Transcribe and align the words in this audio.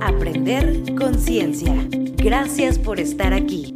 Aprender 0.00 0.94
Conciencia. 0.96 1.74
Gracias 2.16 2.78
por 2.78 3.00
estar 3.00 3.32
aquí. 3.32 3.71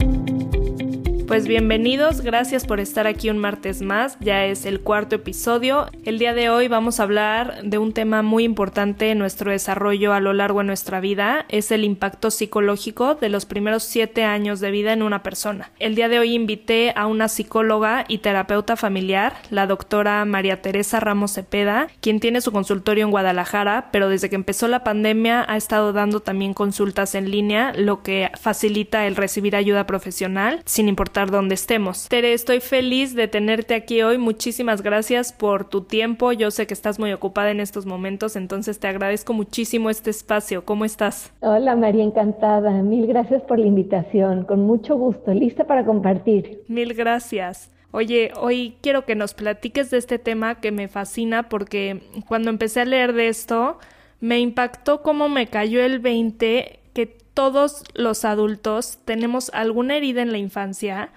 Pues 1.27 1.49
bienvenidos, 1.49 2.21
gracias 2.21 2.65
por 2.67 2.79
estar 2.79 3.09
aquí 3.09 3.31
un 3.31 3.39
martes 3.39 3.83
más, 3.83 4.17
ya 4.21 4.45
es 4.45 4.65
el 4.65 4.81
cuarto 4.81 5.17
episodio. 5.17 5.87
El 6.05 6.21
día 6.21 6.35
de 6.35 6.51
hoy 6.51 6.69
vamos 6.69 7.01
a 7.01 7.03
hablar 7.03 7.65
de 7.65 7.79
un 7.79 7.93
tema 7.93 8.23
muy 8.23 8.45
importante 8.45 9.11
en 9.11 9.19
nuestro 9.19 9.51
desarrollo 9.51 10.13
a 10.13 10.21
lo 10.21 10.33
largo 10.33 10.61
de 10.61 10.67
nuestra 10.67 11.01
vida, 11.01 11.45
es 11.49 11.73
el 11.73 11.83
impacto 11.83 12.31
psicológico 12.31 13.17
de 13.17 13.29
los 13.29 13.45
primeros 13.45 13.83
siete 13.83 14.23
años 14.23 14.61
de 14.61 14.71
vida 14.71 14.93
en 14.93 15.03
una 15.03 15.25
persona. 15.25 15.73
El 15.81 15.97
día 15.97 16.09
de 16.09 16.21
hoy 16.21 16.33
invité 16.33 16.93
a 16.95 17.09
una 17.09 17.27
psicóloga 17.27 18.05
y 18.07 18.19
terapeuta 18.19 18.77
familiar, 18.77 19.35
la 19.51 19.67
doctora 19.67 20.25
María 20.27 20.63
Teresa 20.63 21.01
Ramos 21.01 21.33
Cepeda, 21.33 21.89
quien 22.01 22.21
tiene 22.21 22.41
su 22.41 22.53
consultorio 22.53 23.05
en 23.05 23.11
Guadalajara, 23.11 23.89
pero 23.91 24.09
desde 24.09 24.31
que 24.31 24.37
empezó 24.37 24.69
la 24.69 24.85
pandemia 24.85 25.45
ha 25.49 25.57
estado 25.57 25.93
dando 25.93 26.21
también 26.21 26.55
consultas 26.55 27.17
en 27.17 27.33
línea, 27.33 27.73
lo 27.77 28.05
que 28.05 28.31
facilita 28.41 29.09
el 29.09 29.17
recibir 29.17 29.57
ayuda 29.57 29.89
profesional 29.89 30.63
sin 30.67 30.89
importar 30.89 31.16
donde 31.25 31.55
estemos. 31.55 32.09
Tere, 32.09 32.35
estoy 32.35 32.61
feliz 32.61 33.15
de 33.15 33.27
tenerte 33.29 33.75
aquí 33.75 34.03
hoy. 34.03 34.19
Muchísimas 34.19 34.83
gracias 34.83 35.33
por 35.33 35.69
tu 35.69 35.83
tiempo. 35.83 36.33
Yo 36.33 36.51
sé 36.51 36.67
que 36.67 36.75
estás 36.75 36.99
muy 36.99 37.13
ocupada 37.13 37.51
en 37.51 37.61
estos 37.61 37.87
momentos, 37.87 38.37
entonces 38.37 38.79
te 38.79 38.89
agradezco 38.89 39.33
muchísimo 39.33 39.89
este 39.89 40.11
espacio. 40.11 40.65
¿Cómo 40.67 40.85
estás? 40.85 41.33
Hola 41.41 41.75
María, 41.75 42.05
encantada. 42.05 42.71
Mil 42.83 43.07
gracias 43.07 43.43
por 43.43 43.59
la 43.59 43.67
invitación. 43.67 44.45
Con 44.45 44.67
mucho 44.67 44.97
gusto. 44.97 45.33
Lista 45.33 45.65
para 45.65 45.87
compartir. 45.87 46.63
Mil 46.69 46.93
gracias. 46.93 47.71
Oye, 47.93 48.33
hoy 48.39 48.77
quiero 48.83 49.07
que 49.07 49.15
nos 49.15 49.33
platiques 49.33 49.91
de 49.91 49.97
este 49.97 50.19
tema 50.19 50.61
que 50.61 50.71
me 50.71 50.89
fascina 50.89 51.49
porque 51.49 52.03
cuando 52.29 52.51
empecé 52.51 52.81
a 52.83 52.85
leer 52.85 53.15
de 53.15 53.29
esto, 53.29 53.79
me 54.21 54.39
impactó 54.39 55.03
cómo 55.03 55.31
me 55.31 55.47
cayó 55.47 55.83
el 55.83 55.99
20 55.99 56.81
que 56.85 56.86
todos 57.37 57.85
los 57.93 58.25
adultos 58.25 58.99
tenemos 59.05 59.51
alguna 59.53 59.99
herida 59.99 60.23
en 60.23 60.33
la 60.33 60.39
infancia, 60.39 61.11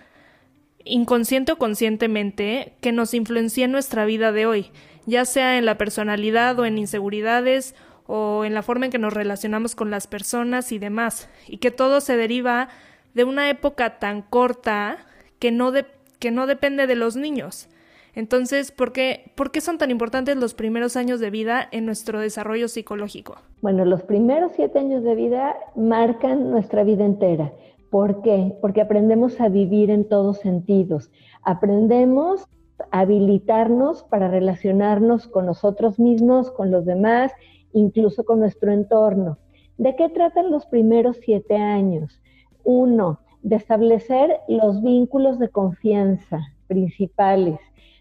inconsciente 0.83 1.53
o 1.53 1.57
conscientemente, 1.57 2.73
que 2.81 2.91
nos 2.91 3.13
influencia 3.13 3.63
en 3.63 3.71
nuestra 3.71 4.03
vida 4.03 4.33
de 4.33 4.45
hoy, 4.45 4.71
ya 5.05 5.23
sea 5.23 5.57
en 5.57 5.65
la 5.65 5.77
personalidad 5.77 6.59
o 6.59 6.65
en 6.65 6.77
inseguridades 6.77 7.73
o 8.05 8.43
en 8.43 8.53
la 8.53 8.63
forma 8.63 8.87
en 8.87 8.91
que 8.91 8.97
nos 8.97 9.13
relacionamos 9.13 9.75
con 9.75 9.91
las 9.91 10.07
personas 10.07 10.73
y 10.73 10.77
demás, 10.77 11.29
y 11.47 11.59
que 11.59 11.71
todo 11.71 12.01
se 12.01 12.17
deriva 12.17 12.67
de 13.13 13.23
una 13.23 13.49
época 13.49 13.97
tan 13.97 14.21
corta 14.21 15.07
que 15.39 15.51
no, 15.51 15.71
que 16.19 16.31
no 16.31 16.47
depende 16.47 16.85
de 16.85 16.95
los 16.95 17.15
niños. 17.15 17.69
Entonces, 18.15 18.71
¿por 18.71 18.91
qué, 18.91 19.31
¿por 19.35 19.51
qué 19.51 19.61
son 19.61 19.77
tan 19.77 19.91
importantes 19.91 20.35
los 20.37 20.53
primeros 20.53 20.95
años 20.97 21.19
de 21.19 21.29
vida 21.29 21.67
en 21.71 21.85
nuestro 21.85 22.19
desarrollo 22.19 22.67
psicológico? 22.67 23.35
Bueno, 23.61 23.85
los 23.85 24.03
primeros 24.03 24.51
siete 24.55 24.79
años 24.79 25.03
de 25.03 25.15
vida 25.15 25.55
marcan 25.75 26.49
nuestra 26.51 26.83
vida 26.83 27.05
entera. 27.05 27.53
¿Por 27.89 28.21
qué? 28.21 28.55
Porque 28.61 28.81
aprendemos 28.81 29.39
a 29.41 29.49
vivir 29.49 29.89
en 29.89 30.07
todos 30.07 30.39
sentidos. 30.39 31.11
Aprendemos 31.43 32.47
a 32.91 33.01
habilitarnos 33.01 34.03
para 34.03 34.29
relacionarnos 34.29 35.27
con 35.27 35.45
nosotros 35.45 35.99
mismos, 35.99 36.51
con 36.51 36.71
los 36.71 36.85
demás, 36.85 37.31
incluso 37.73 38.23
con 38.23 38.39
nuestro 38.39 38.71
entorno. 38.71 39.37
¿De 39.77 39.95
qué 39.95 40.09
tratan 40.09 40.51
los 40.51 40.65
primeros 40.65 41.17
siete 41.17 41.55
años? 41.55 42.21
Uno, 42.63 43.19
de 43.41 43.55
establecer 43.55 44.39
los 44.47 44.81
vínculos 44.81 45.39
de 45.39 45.49
confianza 45.49 46.39
principales 46.67 47.59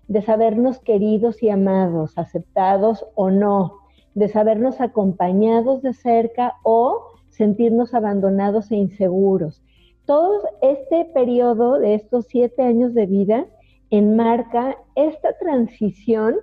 de 0.09 0.23
sabernos 0.23 0.81
queridos 0.81 1.43
y 1.43 1.51
amados, 1.51 2.17
aceptados 2.17 3.07
o 3.15 3.31
no, 3.31 3.79
de 4.15 4.29
sabernos 4.29 4.81
acompañados 4.81 5.83
de 5.83 5.93
cerca 5.93 6.55
o 6.65 7.13
sentirnos 7.29 7.95
abandonados 7.95 8.71
e 8.73 8.77
inseguros. 8.77 9.63
Todo 10.07 10.41
este 10.63 11.05
periodo 11.15 11.79
de 11.79 11.95
estos 11.95 12.27
siete 12.27 12.63
años 12.63 12.95
de 12.95 13.07
vida 13.07 13.47
enmarca 13.91 14.77
esta 14.95 15.35
transición 15.39 16.37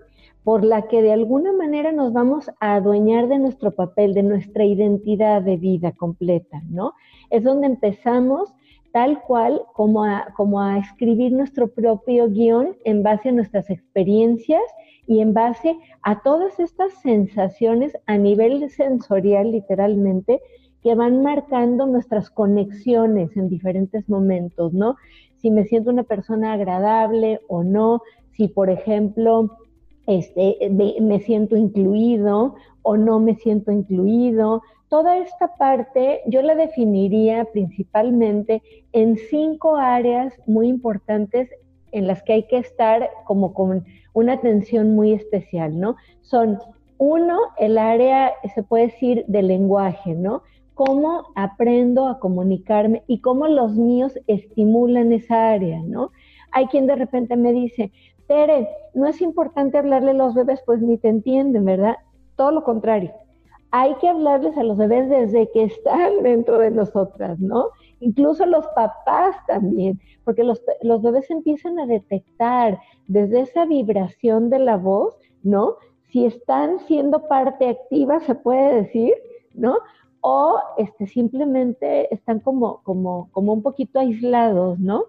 por 0.44 0.64
la 0.64 0.84
que 0.84 1.02
de 1.02 1.12
alguna 1.12 1.52
manera 1.52 1.92
nos 1.92 2.14
vamos 2.14 2.52
a 2.60 2.76
adueñar 2.76 3.28
de 3.28 3.40
nuestro 3.40 3.72
papel, 3.72 4.14
de 4.14 4.22
nuestra 4.22 4.64
identidad 4.64 5.42
de 5.42 5.58
vida 5.58 5.92
completa, 5.92 6.62
¿no? 6.70 6.94
Es 7.32 7.44
donde 7.44 7.66
empezamos 7.66 8.54
tal 8.96 9.22
cual 9.24 9.62
como 9.74 10.06
a, 10.06 10.78
escribir 10.78 11.34
nuestro 11.34 11.68
propio 11.68 12.30
guion 12.30 12.78
en 12.86 13.04
base 13.04 13.28
a 13.28 13.34
nuestras 13.34 13.70
experiencias 13.70 14.62
y 15.06 15.20
en 15.20 15.34
base 15.34 15.76
a 16.02 16.22
todas 16.22 16.58
estas 16.62 16.94
sensaciones 17.02 17.92
a 18.06 18.18
nivel 18.18 18.70
sensorial 18.70 19.52
literalmente 19.52 20.40
que 20.82 20.96
van 20.96 21.22
marcando 21.22 21.86
nuestras 21.88 22.30
conexiones 22.30 23.36
en 23.36 23.50
diferentes 23.50 24.08
momentos, 24.08 24.72
¿no? 24.72 24.96
Si 25.42 25.52
me 25.52 25.66
siento 25.66 25.90
una 25.90 26.04
persona 26.04 26.54
agradable 26.54 27.42
o 27.50 27.66
no, 27.66 28.02
si 28.32 28.48
por 28.48 28.70
ejemplo 28.70 29.58
este, 30.08 30.70
me 31.02 31.20
siento 31.20 31.58
incluido 31.58 32.56
o 32.82 32.96
no 32.96 33.20
me 33.20 33.36
siento 33.36 33.74
incluido, 33.74 34.62
Toda 34.96 35.18
esta 35.18 35.54
parte 35.56 36.22
yo 36.26 36.42
la 36.42 36.56
definiría 36.56 37.44
principalmente 37.44 38.64
en 38.94 39.18
cinco 39.18 39.76
áreas 39.76 40.34
muy 40.48 40.70
importantes 40.70 41.50
en 41.92 42.08
las 42.08 42.24
que 42.24 42.32
hay 42.32 42.44
que 42.44 42.60
estar 42.60 43.10
como 43.26 43.54
con 43.54 43.84
una 44.14 44.32
atención 44.32 44.96
muy 44.96 45.12
especial, 45.12 45.78
¿no? 45.78 45.98
Son 46.22 46.60
uno, 46.98 47.38
el 47.58 47.78
área, 47.78 48.32
se 48.54 48.64
puede 48.64 48.86
decir, 48.86 49.26
del 49.28 49.50
lenguaje, 49.50 50.16
¿no? 50.16 50.44
Cómo 50.76 51.26
aprendo 51.36 52.08
a 52.08 52.18
comunicarme 52.20 53.04
y 53.06 53.20
cómo 53.20 53.50
los 53.50 53.76
míos 53.76 54.18
estimulan 54.28 55.12
esa 55.12 55.52
área, 55.52 55.82
¿no? 55.84 56.12
Hay 56.54 56.68
quien 56.68 56.88
de 56.88 56.96
repente 56.96 57.36
me 57.36 57.52
dice, 57.52 57.92
Tere, 58.30 58.70
no 58.94 59.08
es 59.08 59.22
importante 59.22 59.78
hablarle 59.78 60.12
a 60.12 60.14
los 60.14 60.34
bebés, 60.36 60.62
pues 60.66 60.82
ni 60.82 60.98
te 60.98 61.10
entienden, 61.10 61.66
¿verdad? 61.66 61.98
Todo 62.38 62.52
lo 62.52 62.64
contrario 62.64 63.12
hay 63.78 63.94
que 63.96 64.08
hablarles 64.08 64.58
a 64.58 64.64
los 64.64 64.78
bebés 64.78 65.10
desde 65.10 65.52
que 65.52 65.66
están 65.66 66.12
dentro 66.24 66.60
de 66.60 66.72
nosotras, 66.72 67.38
¿no? 67.40 67.72
Incluso 68.00 68.46
los 68.46 68.66
papás 68.68 69.36
también, 69.48 70.00
porque 70.24 70.46
los, 70.46 70.62
los 70.82 71.02
bebés 71.02 71.30
empiezan 71.30 71.78
a 71.80 71.86
detectar 71.86 72.80
desde 73.08 73.42
esa 73.42 73.66
vibración 73.66 74.50
de 74.50 74.60
la 74.60 74.78
voz, 74.78 75.18
¿no? 75.44 75.76
Si 76.10 76.24
están 76.24 76.80
siendo 76.88 77.28
parte 77.28 77.68
activa, 77.68 78.22
se 78.22 78.36
puede 78.36 78.84
decir, 78.84 79.14
¿no? 79.54 79.78
O 80.22 80.58
este, 80.78 81.08
simplemente 81.08 82.14
están 82.14 82.40
como, 82.40 82.82
como, 82.84 83.30
como 83.34 83.52
un 83.52 83.62
poquito 83.62 84.00
aislados, 84.00 84.80
¿no? 84.80 85.04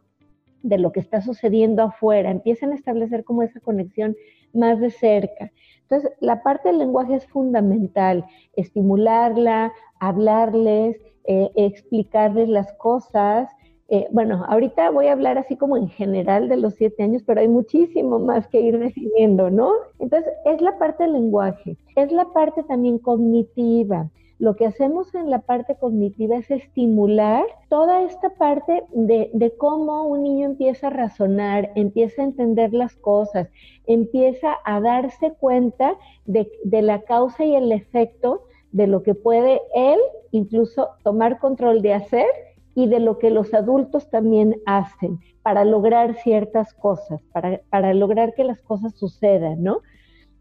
De 0.62 0.78
lo 0.78 0.92
que 0.92 1.00
está 1.00 1.20
sucediendo 1.20 1.82
afuera, 1.82 2.30
empiezan 2.30 2.72
a 2.72 2.74
establecer 2.74 3.24
como 3.24 3.42
esa 3.42 3.60
conexión 3.60 4.16
más 4.52 4.80
de 4.80 4.90
cerca. 4.90 5.52
Entonces, 5.82 6.10
la 6.20 6.42
parte 6.42 6.68
del 6.68 6.78
lenguaje 6.78 7.14
es 7.14 7.26
fundamental, 7.26 8.24
estimularla, 8.54 9.72
hablarles, 10.00 11.00
eh, 11.24 11.50
explicarles 11.54 12.48
las 12.48 12.72
cosas. 12.74 13.48
Eh, 13.88 14.08
bueno, 14.10 14.44
ahorita 14.48 14.90
voy 14.90 15.06
a 15.06 15.12
hablar 15.12 15.38
así 15.38 15.56
como 15.56 15.76
en 15.76 15.88
general 15.88 16.48
de 16.48 16.56
los 16.56 16.74
siete 16.74 17.04
años, 17.04 17.22
pero 17.24 17.40
hay 17.40 17.48
muchísimo 17.48 18.18
más 18.18 18.48
que 18.48 18.60
ir 18.60 18.78
definiendo, 18.78 19.48
¿no? 19.50 19.70
Entonces, 20.00 20.32
es 20.44 20.60
la 20.60 20.76
parte 20.78 21.04
del 21.04 21.12
lenguaje, 21.12 21.76
es 21.94 22.10
la 22.10 22.24
parte 22.32 22.64
también 22.64 22.98
cognitiva. 22.98 24.10
Lo 24.38 24.54
que 24.54 24.66
hacemos 24.66 25.14
en 25.14 25.30
la 25.30 25.40
parte 25.40 25.76
cognitiva 25.76 26.36
es 26.36 26.50
estimular 26.50 27.44
toda 27.70 28.02
esta 28.02 28.30
parte 28.30 28.84
de, 28.92 29.54
cómo 29.56 30.04
un 30.04 30.24
niño 30.24 30.46
empieza 30.46 30.88
a 30.88 30.90
razonar, 30.90 31.72
empieza 31.74 32.20
a 32.20 32.26
entender 32.26 32.74
las 32.74 32.96
cosas, 32.96 33.48
empieza 33.86 34.56
a 34.64 34.80
darse 34.80 35.32
cuenta 35.32 35.94
de, 36.26 36.50
la 36.82 37.00
causa 37.02 37.44
y 37.44 37.54
el 37.54 37.72
efecto 37.72 38.42
de 38.72 38.86
lo 38.86 39.02
que 39.02 39.14
puede 39.14 39.62
él 39.74 39.98
incluso 40.32 40.90
tomar 41.02 41.38
control 41.38 41.80
de 41.80 41.94
hacer 41.94 42.26
y 42.74 42.88
de 42.88 43.00
lo 43.00 43.18
que 43.18 43.30
los 43.30 43.54
adultos 43.54 44.10
también 44.10 44.60
hacen 44.66 45.18
para 45.42 45.64
lograr 45.64 46.14
ciertas 46.16 46.74
cosas, 46.74 47.22
para, 47.32 47.94
lograr 47.94 48.34
que 48.34 48.44
las 48.44 48.60
cosas 48.60 48.94
sucedan, 48.96 49.62
¿no? 49.62 49.80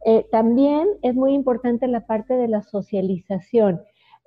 Eh, 0.07 0.27
también 0.31 0.87
es 1.01 1.15
muy 1.15 1.33
importante 1.33 1.87
la 1.87 2.05
parte 2.05 2.35
de 2.35 2.47
la 2.47 2.61
socialización. 2.61 3.81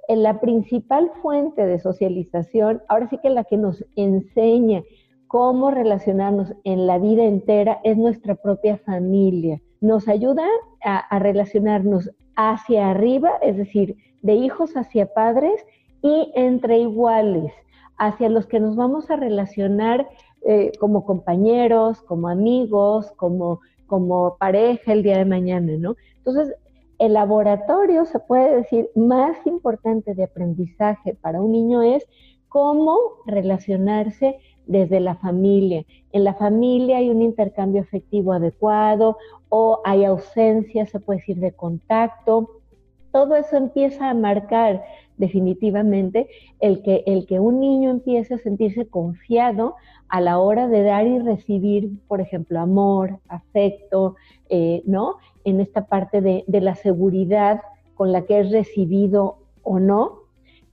En 0.08 0.24
la 0.24 0.40
principal 0.40 1.12
fuente 1.22 1.64
de 1.66 1.78
socialización, 1.78 2.82
ahora 2.88 3.08
sí 3.08 3.18
que 3.18 3.30
la 3.30 3.44
que 3.44 3.56
nos 3.56 3.84
enseña 3.94 4.82
cómo 5.28 5.70
relacionarnos 5.70 6.52
en 6.64 6.88
la 6.88 6.98
vida 6.98 7.24
entera 7.24 7.80
es 7.84 7.96
nuestra 7.96 8.34
propia 8.34 8.78
familia. 8.78 9.60
Nos 9.80 10.08
ayuda 10.08 10.44
a, 10.82 11.18
relacionarnos 11.20 12.10
hacia 12.34 12.90
arriba, 12.90 13.32
es 13.40 13.56
decir, 13.56 13.96
de 14.22 14.34
hijos 14.34 14.76
hacia 14.76 15.12
padres 15.14 15.64
y 16.02 16.32
entre 16.34 16.80
iguales, 16.80 17.52
hacia 17.98 18.28
los 18.28 18.46
que 18.46 18.58
nos 18.58 18.74
vamos 18.74 19.10
a 19.10 19.16
relacionar 19.16 20.08
eh, 20.42 20.72
como 20.80 21.04
compañeros, 21.04 22.02
como 22.02 22.28
amigos, 22.28 23.12
como, 23.12 23.60
como 23.88 24.36
pareja 24.38 24.92
el 24.92 25.02
día 25.02 25.18
de 25.18 25.24
mañana, 25.24 25.72
¿no? 25.76 25.96
Entonces, 26.18 26.54
el 26.98 27.14
laboratorio, 27.14 28.04
se 28.04 28.20
puede 28.20 28.56
decir, 28.56 28.90
más 28.94 29.36
importante 29.46 30.14
de 30.14 30.24
aprendizaje 30.24 31.14
para 31.14 31.40
un 31.40 31.52
niño 31.52 31.82
es 31.82 32.06
cómo 32.48 32.96
relacionarse 33.26 34.38
desde 34.66 35.00
la 35.00 35.16
familia. 35.16 35.84
En 36.12 36.24
la 36.24 36.34
familia 36.34 36.98
hay 36.98 37.10
un 37.10 37.22
intercambio 37.22 37.82
afectivo 37.82 38.32
adecuado 38.32 39.16
o 39.48 39.80
hay 39.84 40.04
ausencia, 40.04 40.86
se 40.86 41.00
puede 41.00 41.20
decir, 41.20 41.38
de 41.38 41.52
contacto. 41.52 42.57
Todo 43.12 43.36
eso 43.36 43.56
empieza 43.56 44.10
a 44.10 44.14
marcar 44.14 44.82
definitivamente 45.16 46.28
el 46.60 46.82
que, 46.82 47.02
el 47.06 47.26
que 47.26 47.40
un 47.40 47.60
niño 47.60 47.90
empiece 47.90 48.34
a 48.34 48.38
sentirse 48.38 48.86
confiado 48.86 49.74
a 50.08 50.20
la 50.20 50.38
hora 50.38 50.68
de 50.68 50.82
dar 50.82 51.06
y 51.06 51.18
recibir, 51.18 51.90
por 52.06 52.20
ejemplo, 52.20 52.60
amor, 52.60 53.18
afecto, 53.28 54.16
eh, 54.48 54.82
¿no? 54.86 55.16
En 55.44 55.60
esta 55.60 55.86
parte 55.86 56.20
de, 56.20 56.44
de 56.46 56.60
la 56.60 56.74
seguridad 56.74 57.60
con 57.94 58.12
la 58.12 58.22
que 58.22 58.40
es 58.40 58.50
recibido 58.52 59.38
o 59.62 59.80
no, 59.80 60.20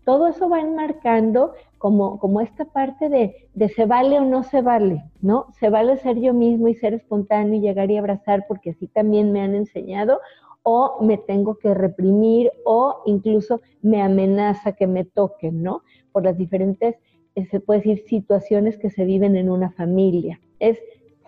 todo 0.05 0.27
eso 0.27 0.47
va 0.47 0.61
enmarcando 0.61 1.53
como, 1.79 2.19
como 2.19 2.39
esta 2.41 2.65
parte 2.65 3.09
de, 3.09 3.47
de, 3.53 3.69
se 3.69 3.85
vale 3.85 4.19
o 4.19 4.23
no 4.23 4.43
se 4.43 4.61
vale, 4.61 5.03
¿no? 5.21 5.47
Se 5.59 5.69
vale 5.69 5.97
ser 5.97 6.19
yo 6.19 6.33
mismo 6.33 6.67
y 6.67 6.75
ser 6.75 6.93
espontáneo 6.93 7.55
y 7.55 7.61
llegar 7.61 7.91
y 7.91 7.97
abrazar 7.97 8.45
porque 8.47 8.71
así 8.71 8.87
también 8.87 9.31
me 9.31 9.41
han 9.41 9.55
enseñado, 9.55 10.19
o 10.67 10.97
me 10.99 11.17
tengo 11.17 11.59
que 11.59 11.75
reprimir 11.75 12.51
o 12.65 13.03
incluso 13.05 13.61
me 13.83 14.01
amenaza 14.01 14.71
que 14.71 14.87
me 14.87 15.05
toquen, 15.05 15.61
¿no? 15.61 15.83
Por 16.11 16.23
las 16.23 16.37
diferentes, 16.39 16.95
eh, 17.35 17.45
se 17.45 17.59
puede 17.59 17.81
decir, 17.81 18.03
situaciones 18.07 18.79
que 18.79 18.89
se 18.89 19.05
viven 19.05 19.35
en 19.35 19.51
una 19.51 19.69
familia. 19.69 20.41
Es 20.59 20.79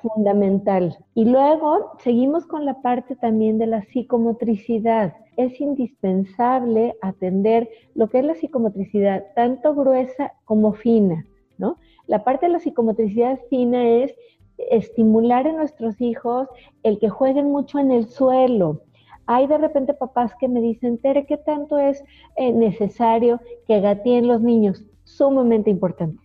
fundamental. 0.01 0.97
Y 1.13 1.25
luego 1.25 1.91
seguimos 1.99 2.47
con 2.47 2.65
la 2.65 2.81
parte 2.81 3.15
también 3.15 3.59
de 3.59 3.67
la 3.67 3.83
psicomotricidad. 3.83 5.13
Es 5.35 5.61
indispensable 5.61 6.95
atender 7.03 7.69
lo 7.93 8.09
que 8.09 8.19
es 8.19 8.25
la 8.25 8.33
psicomotricidad, 8.33 9.23
tanto 9.35 9.75
gruesa 9.75 10.33
como 10.45 10.73
fina, 10.73 11.27
¿no? 11.59 11.77
La 12.07 12.23
parte 12.23 12.47
de 12.47 12.53
la 12.53 12.59
psicomotricidad 12.59 13.39
fina 13.51 13.87
es 13.87 14.15
estimular 14.57 15.45
en 15.45 15.57
nuestros 15.57 16.01
hijos 16.01 16.47
el 16.81 16.97
que 16.97 17.09
jueguen 17.09 17.51
mucho 17.51 17.77
en 17.77 17.91
el 17.91 18.07
suelo. 18.07 18.81
Hay 19.27 19.45
de 19.47 19.57
repente 19.57 19.93
papás 19.93 20.33
que 20.39 20.47
me 20.47 20.61
dicen, 20.61 20.97
Tere, 20.97 21.25
¿qué 21.25 21.37
tanto 21.37 21.77
es 21.77 22.03
eh, 22.37 22.51
necesario 22.51 23.41
que 23.67 23.81
gateen 23.81 24.27
los 24.27 24.41
niños? 24.41 24.85
Sumamente 25.03 25.69
importante, 25.69 26.23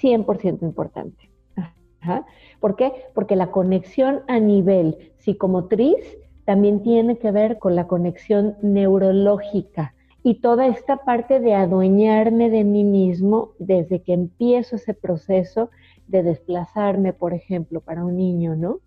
100% 0.00 0.62
importante. 0.62 1.30
¿Por 2.60 2.74
qué? 2.74 2.92
Porque 3.14 3.36
la 3.36 3.52
conexión 3.52 4.22
a 4.26 4.40
nivel 4.40 5.12
psicomotriz 5.18 6.18
también 6.44 6.82
tiene 6.82 7.18
que 7.18 7.30
ver 7.30 7.58
con 7.58 7.76
la 7.76 7.86
conexión 7.86 8.56
neurológica 8.60 9.94
y 10.24 10.34
toda 10.40 10.66
esta 10.66 10.98
parte 10.98 11.40
de 11.40 11.54
adueñarme 11.54 12.50
de 12.50 12.64
mí 12.64 12.84
mismo 12.84 13.52
desde 13.58 14.02
que 14.02 14.12
empiezo 14.12 14.76
ese 14.76 14.94
proceso 14.94 15.70
de 16.08 16.22
desplazarme, 16.22 17.12
por 17.12 17.34
ejemplo, 17.34 17.80
para 17.80 18.04
un 18.04 18.16
niño, 18.16 18.56
¿no? 18.56 18.78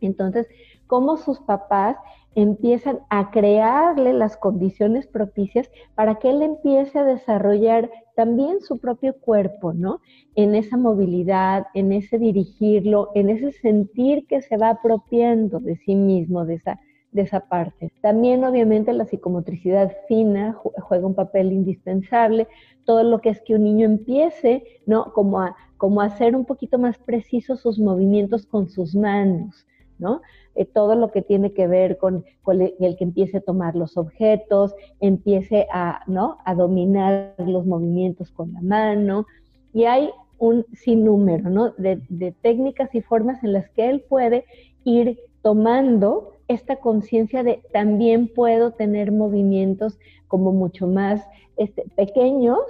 Entonces, 0.00 0.46
cómo 0.86 1.16
sus 1.16 1.40
papás 1.40 1.96
empiezan 2.34 3.00
a 3.10 3.30
crearle 3.30 4.12
las 4.12 4.36
condiciones 4.36 5.06
propicias 5.06 5.70
para 5.94 6.16
que 6.16 6.30
él 6.30 6.42
empiece 6.42 6.98
a 6.98 7.04
desarrollar 7.04 7.90
también 8.14 8.60
su 8.60 8.78
propio 8.78 9.14
cuerpo, 9.14 9.72
¿no? 9.72 10.00
En 10.34 10.54
esa 10.54 10.76
movilidad, 10.76 11.66
en 11.74 11.92
ese 11.92 12.18
dirigirlo, 12.18 13.10
en 13.14 13.30
ese 13.30 13.52
sentir 13.52 14.26
que 14.26 14.42
se 14.42 14.56
va 14.56 14.70
apropiando 14.70 15.60
de 15.60 15.76
sí 15.76 15.94
mismo, 15.94 16.44
de 16.44 16.54
esa, 16.54 16.80
de 17.12 17.22
esa 17.22 17.40
parte. 17.40 17.92
También 18.02 18.44
obviamente 18.44 18.92
la 18.92 19.06
psicomotricidad 19.06 19.96
fina 20.08 20.56
juega 20.82 21.06
un 21.06 21.14
papel 21.14 21.52
indispensable, 21.52 22.48
todo 22.84 23.02
lo 23.02 23.20
que 23.20 23.30
es 23.30 23.40
que 23.42 23.54
un 23.54 23.64
niño 23.64 23.86
empiece, 23.86 24.64
¿no? 24.86 25.12
Como 25.12 25.40
a, 25.40 25.56
como 25.76 26.00
a 26.00 26.06
hacer 26.06 26.34
un 26.34 26.44
poquito 26.44 26.78
más 26.78 26.98
precisos 26.98 27.60
sus 27.60 27.78
movimientos 27.78 28.46
con 28.46 28.68
sus 28.68 28.94
manos, 28.94 29.66
¿no? 29.98 30.22
Eh, 30.54 30.64
todo 30.64 30.94
lo 30.94 31.10
que 31.10 31.22
tiene 31.22 31.52
que 31.52 31.66
ver 31.66 31.98
con, 31.98 32.24
el, 32.46 32.96
que 32.96 33.04
empiece 33.04 33.38
a 33.38 33.40
tomar 33.40 33.76
los 33.76 33.96
objetos, 33.96 34.74
empiece 35.00 35.66
a, 35.72 36.02
¿no? 36.06 36.38
a 36.44 36.54
dominar 36.54 37.34
los 37.38 37.66
movimientos 37.66 38.30
con 38.30 38.52
la 38.52 38.60
mano. 38.60 39.26
Y 39.72 39.84
hay 39.84 40.10
un 40.38 40.64
sinnúmero 40.72 41.74
de, 41.78 42.34
técnicas 42.42 42.94
y 42.94 43.02
formas 43.02 43.42
en 43.42 43.52
las 43.52 43.68
que 43.70 43.88
él 43.88 44.04
puede 44.08 44.44
ir 44.84 45.18
tomando 45.42 46.32
esta 46.48 46.76
conciencia 46.76 47.42
de 47.42 47.60
también 47.72 48.28
puedo 48.28 48.72
tener 48.72 49.12
movimientos 49.12 49.98
como 50.28 50.52
mucho 50.52 50.86
más 50.86 51.22
este, 51.56 51.84
pequeños 51.96 52.60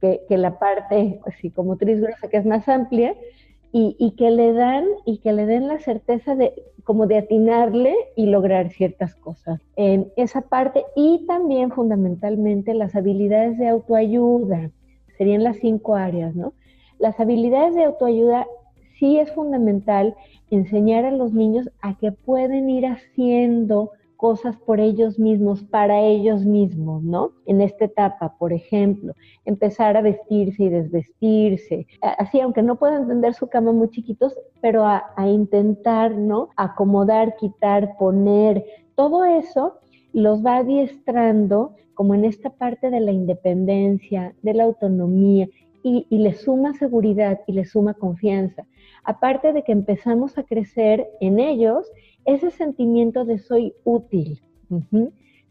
que, 0.00 0.36
la 0.36 0.58
parte 0.58 1.20
psicomotriz 1.40 2.00
gruesa 2.00 2.28
que 2.28 2.36
es 2.36 2.44
más 2.44 2.68
amplia 2.68 3.14
y, 3.76 4.12
que 4.12 4.30
le 4.30 4.52
dan 4.52 4.84
y 5.04 5.18
que 5.18 5.32
le 5.32 5.46
den 5.46 5.66
la 5.66 5.80
certeza 5.80 6.36
de 6.36 6.52
como 6.84 7.08
de 7.08 7.18
atinarle 7.18 7.96
y 8.14 8.26
lograr 8.26 8.70
ciertas 8.70 9.16
cosas. 9.16 9.60
En 9.74 10.12
esa 10.16 10.42
parte 10.42 10.84
y 10.94 11.24
también 11.26 11.72
fundamentalmente 11.72 12.72
las 12.72 12.94
habilidades 12.94 13.58
de 13.58 13.66
autoayuda, 13.68 14.70
serían 15.18 15.42
las 15.42 15.56
cinco 15.56 15.96
áreas, 15.96 16.36
¿no? 16.36 16.52
Las 17.00 17.18
habilidades 17.18 17.74
de 17.74 17.84
autoayuda 17.84 18.46
sí 18.98 19.18
es 19.18 19.32
fundamental 19.32 20.14
enseñar 20.50 21.04
a 21.04 21.10
los 21.10 21.32
niños 21.32 21.68
a 21.80 21.98
que 21.98 22.12
pueden 22.12 22.70
ir 22.70 22.86
haciendo 22.86 23.90
cosas 24.24 24.56
por 24.56 24.80
ellos 24.80 25.18
mismos, 25.18 25.64
para 25.64 26.00
ellos 26.00 26.46
mismos, 26.46 27.02
¿no? 27.02 27.32
En 27.44 27.60
esta 27.60 27.84
etapa, 27.84 28.34
por 28.38 28.54
ejemplo, 28.54 29.12
empezar 29.44 29.98
a 29.98 30.00
vestirse 30.00 30.62
y 30.64 30.68
desvestirse, 30.70 31.86
así, 32.00 32.40
aunque 32.40 32.62
no 32.62 32.76
puedan 32.76 33.06
tender 33.06 33.34
su 33.34 33.48
cama 33.48 33.72
muy 33.72 33.90
chiquitos, 33.90 34.34
pero 34.62 34.86
a, 34.86 35.04
intentar, 35.26 36.16
¿no? 36.16 36.48
Acomodar, 36.56 37.36
quitar, 37.36 37.98
poner, 37.98 38.64
todo 38.94 39.26
eso 39.26 39.74
los 40.14 40.42
va 40.42 40.56
adiestrando 40.56 41.74
como 41.92 42.14
en 42.14 42.24
esta 42.24 42.48
parte 42.48 42.88
de 42.88 43.00
la 43.00 43.12
independencia, 43.12 44.34
de 44.40 44.54
la 44.54 44.64
autonomía, 44.64 45.50
y, 45.82 46.06
y, 46.08 46.16
le 46.16 46.32
suma 46.32 46.72
seguridad 46.72 47.42
y 47.46 47.52
le 47.52 47.66
suma 47.66 47.92
confianza. 47.92 48.64
Aparte 49.04 49.52
de 49.52 49.64
que 49.64 49.72
empezamos 49.72 50.38
a 50.38 50.44
crecer 50.44 51.10
en 51.20 51.38
ellos 51.38 51.86
ese 52.24 52.50
sentimiento 52.50 53.24
de 53.24 53.38
soy 53.38 53.74
útil. 53.84 54.40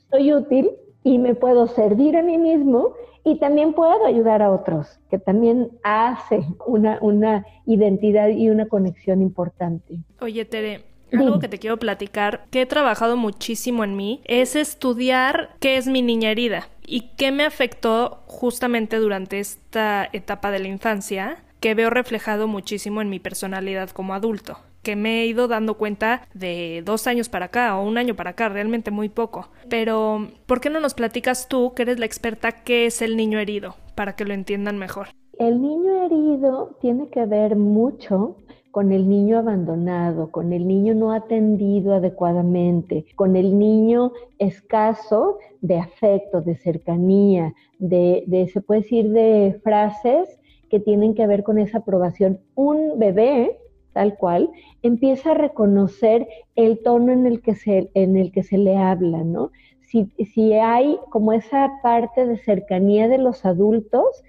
Soy 0.10 0.34
útil 0.34 0.72
y 1.04 1.18
me 1.18 1.36
puedo 1.36 1.68
servir 1.68 2.18
a 2.18 2.24
mí 2.24 2.38
mismo 2.38 2.94
y 3.24 3.40
también 3.40 3.74
puedo 3.74 4.06
ayudar 4.06 4.42
a 4.42 4.52
otros, 4.52 5.00
que 5.10 5.18
también 5.18 5.72
hace 5.84 6.44
una, 6.66 6.98
una 7.02 7.46
identidad 7.66 8.30
y 8.30 8.50
una 8.50 8.68
conexión 8.68 9.22
importante. 9.22 10.00
Oye, 10.20 10.44
Tere, 10.46 10.84
algo 11.14 11.40
que 11.40 11.48
te 11.48 11.60
quiero 11.60 11.78
platicar, 11.78 12.46
que 12.52 12.62
he 12.62 12.66
trabajado 12.66 13.16
muchísimo 13.16 13.84
en 13.84 13.96
mí, 13.96 14.22
es 14.26 14.56
estudiar 14.56 15.56
qué 15.60 15.78
es 15.78 15.88
mi 15.88 16.02
niña 16.02 16.32
herida 16.32 16.68
y 16.86 17.12
qué 17.16 17.32
me 17.32 17.46
afectó 17.46 18.24
justamente 18.26 18.98
durante 18.98 19.40
esta 19.40 20.10
etapa 20.12 20.52
de 20.52 20.60
la 20.60 20.68
infancia, 20.68 21.44
que 21.62 21.76
veo 21.76 21.90
reflejado 21.90 22.48
muchísimo 22.48 23.02
en 23.02 23.10
mi 23.10 23.20
personalidad 23.20 23.90
como 23.92 24.14
adulto 24.14 24.58
que 24.84 24.96
me 24.96 25.22
he 25.22 25.26
ido 25.26 25.48
dando 25.48 25.76
cuenta 25.76 26.28
de 26.34 26.84
dos 26.86 27.08
años 27.08 27.30
para 27.30 27.46
acá 27.46 27.78
o 27.78 27.88
un 27.88 27.98
año 27.98 28.16
para 28.16 28.32
acá, 28.32 28.50
realmente 28.50 28.92
muy 28.92 29.10
poco. 29.10 29.50
Pero, 29.70 30.28
¿por 30.46 30.62
qué 30.62 30.70
no 30.70 30.80
nos 30.80 30.94
platicas 30.94 31.48
tú, 31.48 31.74
que 31.74 31.84
eres 31.84 32.00
la 32.00 32.06
experta, 32.06 32.52
qué 32.52 32.86
es 32.86 33.02
el 33.02 33.18
niño 33.18 33.40
herido, 33.40 33.76
para 33.96 34.16
que 34.16 34.26
lo 34.26 34.34
entiendan 34.34 34.78
mejor? 34.78 35.08
El 35.40 35.62
niño 35.62 36.06
herido 36.06 36.78
tiene 36.82 37.08
que 37.08 37.26
ver 37.26 37.56
mucho 37.56 38.36
con 38.72 38.92
el 38.92 39.08
niño 39.08 39.38
abandonado, 39.38 40.32
con 40.32 40.52
el 40.52 40.68
niño 40.68 40.96
no 40.96 41.12
atendido 41.12 41.94
adecuadamente, 41.94 43.06
con 43.16 43.36
el 43.36 43.58
niño 43.58 44.12
escaso 44.40 45.38
de 45.62 45.78
afecto, 45.78 46.42
de 46.42 46.56
cercanía, 46.56 47.54
de, 47.78 48.24
de 48.28 48.48
se 48.48 48.62
puede 48.62 48.82
decir, 48.82 49.12
de 49.12 49.60
frases 49.64 50.40
que 50.70 50.80
tienen 50.80 51.14
que 51.14 51.28
ver 51.28 51.44
con 51.44 51.60
esa 51.60 51.80
aprobación. 51.80 52.40
Un 52.56 52.98
bebé 52.98 53.60
tal 53.94 54.18
cual, 54.18 54.50
empieza 54.82 55.32
a 55.32 55.36
reconocer 55.36 56.28
el 56.56 56.82
tono 56.84 57.12
en 57.12 57.26
el 57.26 57.42
que 57.42 57.56
se, 57.56 57.90
en 57.94 58.18
el 58.18 58.32
que 58.32 58.44
se 58.44 58.58
le 58.58 58.78
habla, 58.78 59.24
¿no? 59.24 59.52
Si, 59.82 60.12
si 60.34 60.54
hay 60.54 60.98
como 61.10 61.34
esa 61.34 61.72
parte 61.84 62.26
de 62.26 62.38
cercanía 62.38 63.08
de 63.08 63.20
los 63.20 63.46
adultos 63.46 64.24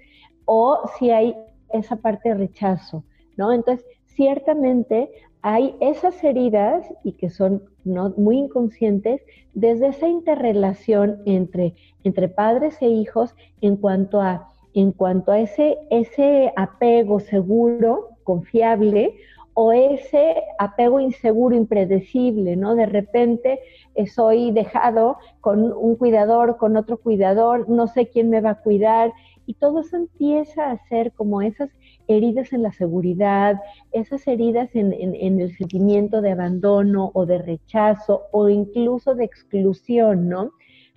o 0.45 0.79
si 0.97 1.09
hay 1.09 1.35
esa 1.73 1.95
parte 1.97 2.29
de 2.29 2.35
rechazo, 2.35 3.03
¿no? 3.35 3.51
Entonces, 3.51 3.85
ciertamente 4.05 5.09
hay 5.41 5.75
esas 5.79 6.23
heridas 6.23 6.91
y 7.03 7.13
que 7.13 7.29
son 7.29 7.63
muy 7.83 8.39
inconscientes 8.39 9.21
desde 9.53 9.89
esa 9.89 10.07
interrelación 10.07 11.21
entre, 11.25 11.75
entre 12.03 12.29
padres 12.29 12.81
e 12.81 12.87
hijos 12.87 13.35
en 13.61 13.77
cuanto 13.77 14.21
a, 14.21 14.49
en 14.73 14.91
cuanto 14.91 15.31
a 15.31 15.39
ese, 15.39 15.77
ese 15.91 16.51
apego 16.55 17.19
seguro, 17.19 18.09
confiable, 18.23 19.13
o 19.55 19.71
ese 19.71 20.35
apego 20.59 20.99
inseguro, 20.99 21.55
impredecible, 21.55 22.57
¿no? 22.57 22.75
De 22.75 22.85
repente 22.85 23.61
eh, 23.95 24.05
soy 24.05 24.51
dejado 24.51 25.17
con 25.39 25.71
un 25.71 25.95
cuidador, 25.95 26.57
con 26.57 26.75
otro 26.75 26.97
cuidador, 26.97 27.67
no 27.69 27.87
sé 27.87 28.07
quién 28.07 28.29
me 28.29 28.41
va 28.41 28.51
a 28.51 28.61
cuidar, 28.61 29.13
y 29.45 29.53
todo 29.53 29.79
eso 29.79 29.95
empieza 29.95 30.71
a 30.71 30.87
ser 30.89 31.13
como 31.13 31.41
esas 31.41 31.69
heridas 32.07 32.51
en 32.51 32.63
la 32.63 32.73
seguridad, 32.73 33.61
esas 33.93 34.27
heridas 34.27 34.69
en, 34.75 34.91
el 35.39 35.55
sentimiento 35.55 36.21
de 36.21 36.31
abandono 36.31 37.11
o 37.13 37.25
de 37.25 37.37
rechazo 37.37 38.23
o 38.31 38.49
incluso 38.49 39.15
de 39.15 39.23
exclusión, 39.23 40.27
¿no? 40.27 40.51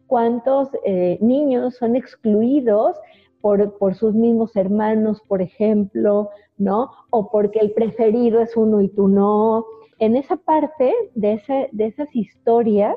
¿Cuántos 0.08 0.70
eh, 0.84 1.18
niños 1.20 1.76
son 1.76 1.94
excluidos 1.94 2.96
por, 3.40 3.78
por, 3.78 3.94
sus 3.94 4.14
mismos 4.14 4.56
hermanos, 4.56 5.22
por 5.26 5.42
ejemplo, 5.42 6.30
¿no? 6.56 6.90
O 7.10 7.30
porque 7.30 7.60
el 7.60 7.72
preferido 7.72 8.40
es 8.40 8.56
uno 8.56 8.80
y 8.80 8.88
tú 8.88 9.08
no. 9.08 9.64
En 9.98 10.16
esa 10.16 10.36
parte 10.36 10.94
de, 11.14 11.34
ese, 11.34 11.68
de 11.72 11.86
esas 11.86 12.14
historias, 12.14 12.96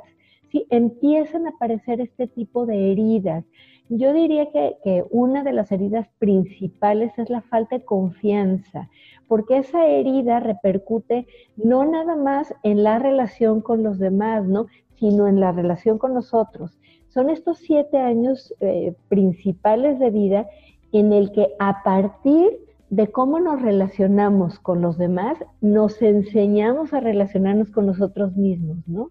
sí, 0.52 0.66
empiezan 0.70 1.48
a 1.48 1.52
aparecer 1.52 2.02
este 2.02 2.28
tipo 2.28 2.66
de 2.66 2.92
heridas. 2.92 3.46
Yo 3.90 4.14
diría 4.14 4.50
que, 4.52 4.78
que, 4.84 5.04
una 5.10 5.44
de 5.44 5.52
las 5.52 5.72
heridas 5.72 6.08
principales 6.18 7.12
es 7.18 7.30
la 7.30 7.42
falta 7.42 7.78
de 7.78 7.86
confianza, 7.86 8.90
porque 9.28 9.58
esa 9.58 9.86
herida 9.86 10.40
repercute 10.40 11.28
no 11.58 11.86
nada 11.86 12.16
más 12.16 12.54
en 12.64 12.84
la 12.84 13.00
relación 13.00 13.62
con 13.62 13.84
los 13.84 14.00
demás, 14.00 14.46
¿no? 14.48 14.68
sino 15.02 15.28
en 15.28 15.40
la 15.40 15.52
relación 15.52 15.98
con 15.98 16.14
nosotros. 16.14 16.78
Son 17.14 17.30
estos 17.30 17.58
siete 17.58 17.98
años 17.98 18.54
eh, 18.62 18.96
principales 19.10 20.00
de 20.00 20.10
vida 20.10 20.48
en 20.94 21.12
el 21.12 21.32
que 21.32 21.50
a 21.60 21.84
partir 21.84 22.58
de 22.90 23.12
cómo 23.12 23.40
nos 23.40 23.62
relacionamos 23.62 24.60
con 24.60 24.82
los 24.82 24.98
demás, 24.98 25.38
nos 25.62 26.02
enseñamos 26.02 26.94
a 26.94 27.00
relacionarnos 27.00 27.70
con 27.72 27.86
nosotros 27.86 28.36
mismos, 28.36 28.78
¿no? 28.88 29.10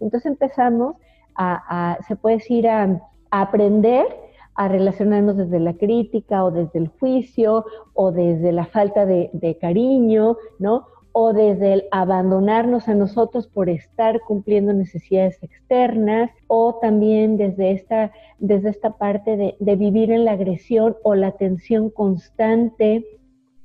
Entonces 0.00 0.26
empezamos 0.26 0.96
a, 1.34 1.98
se 2.06 2.16
puede 2.16 2.36
decir, 2.36 2.68
a, 2.68 3.00
aprender 3.30 4.06
a 4.54 4.68
relacionarnos 4.68 5.36
desde 5.36 5.58
la 5.58 5.74
crítica 5.74 6.44
o 6.44 6.50
desde 6.50 6.78
el 6.78 6.88
juicio 6.88 7.64
o 7.94 8.12
desde 8.12 8.52
la 8.52 8.66
falta 8.66 9.04
de, 9.04 9.30
de 9.32 9.56
cariño, 9.58 10.36
¿no? 10.58 10.86
O 11.16 11.32
desde 11.32 11.74
el 11.74 11.84
abandonarnos 11.92 12.88
a 12.88 12.94
nosotros 12.94 13.46
por 13.46 13.68
estar 13.68 14.20
cumpliendo 14.22 14.72
necesidades 14.72 15.40
externas, 15.44 16.28
o 16.48 16.80
también 16.82 17.36
desde 17.36 17.70
esta, 17.70 18.10
desde 18.40 18.70
esta 18.70 18.98
parte 18.98 19.36
de, 19.36 19.76
vivir 19.76 20.10
en 20.10 20.24
la 20.24 20.32
agresión 20.32 20.96
o 21.04 21.14
la 21.14 21.30
tensión 21.30 21.88
constante. 21.88 23.06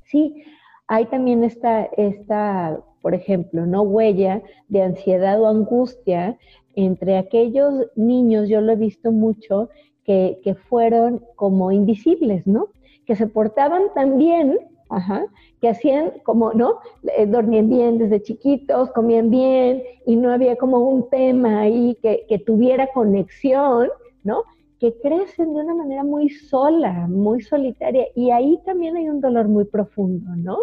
Sí, 0.03 0.43
hay 0.87 1.07
también 1.07 1.43
esta, 1.43 1.85
esta, 1.97 2.81
por 3.01 3.15
ejemplo, 3.15 3.65
no 3.65 3.81
huella 3.81 4.43
de 4.67 4.83
ansiedad 4.83 5.41
o 5.41 5.47
angustia 5.47 6.37
entre 6.75 7.17
aquellos 7.17 7.87
niños, 7.95 8.47
yo 8.47 8.61
lo 8.61 8.73
he 8.73 8.75
visto 8.75 9.11
mucho, 9.11 9.69
que, 10.03 10.39
que 10.43 10.53
fueron 10.53 11.25
como 11.35 11.71
invisibles, 11.71 12.45
¿no? 12.45 12.67
Que 13.07 13.15
se 13.15 13.25
portaban 13.25 13.85
tan 13.95 14.19
bien 14.19 14.59
Ajá, 14.89 15.25
que 15.61 15.69
hacían 15.69 16.13
como, 16.23 16.51
¿no? 16.53 16.79
Eh, 17.15 17.27
dormían 17.27 17.69
bien 17.69 17.99
desde 17.99 18.23
chiquitos, 18.23 18.91
comían 18.91 19.29
bien 19.29 19.83
y 20.05 20.15
no 20.15 20.31
había 20.31 20.55
como 20.55 20.79
un 20.79 21.09
tema 21.09 21.61
ahí 21.61 21.95
que, 22.01 22.25
que, 22.27 22.39
tuviera 22.39 22.87
conexión, 22.91 23.89
¿no? 24.23 24.43
Que 24.79 24.95
crecen 24.99 25.53
de 25.53 25.61
una 25.61 25.75
manera 25.75 26.03
muy 26.03 26.29
sola, 26.29 27.05
muy 27.07 27.41
solitaria 27.41 28.07
y 28.15 28.31
ahí 28.31 28.59
también 28.65 28.97
hay 28.97 29.09
un 29.09 29.21
dolor 29.21 29.47
muy 29.47 29.65
profundo, 29.65 30.35
¿no? 30.35 30.57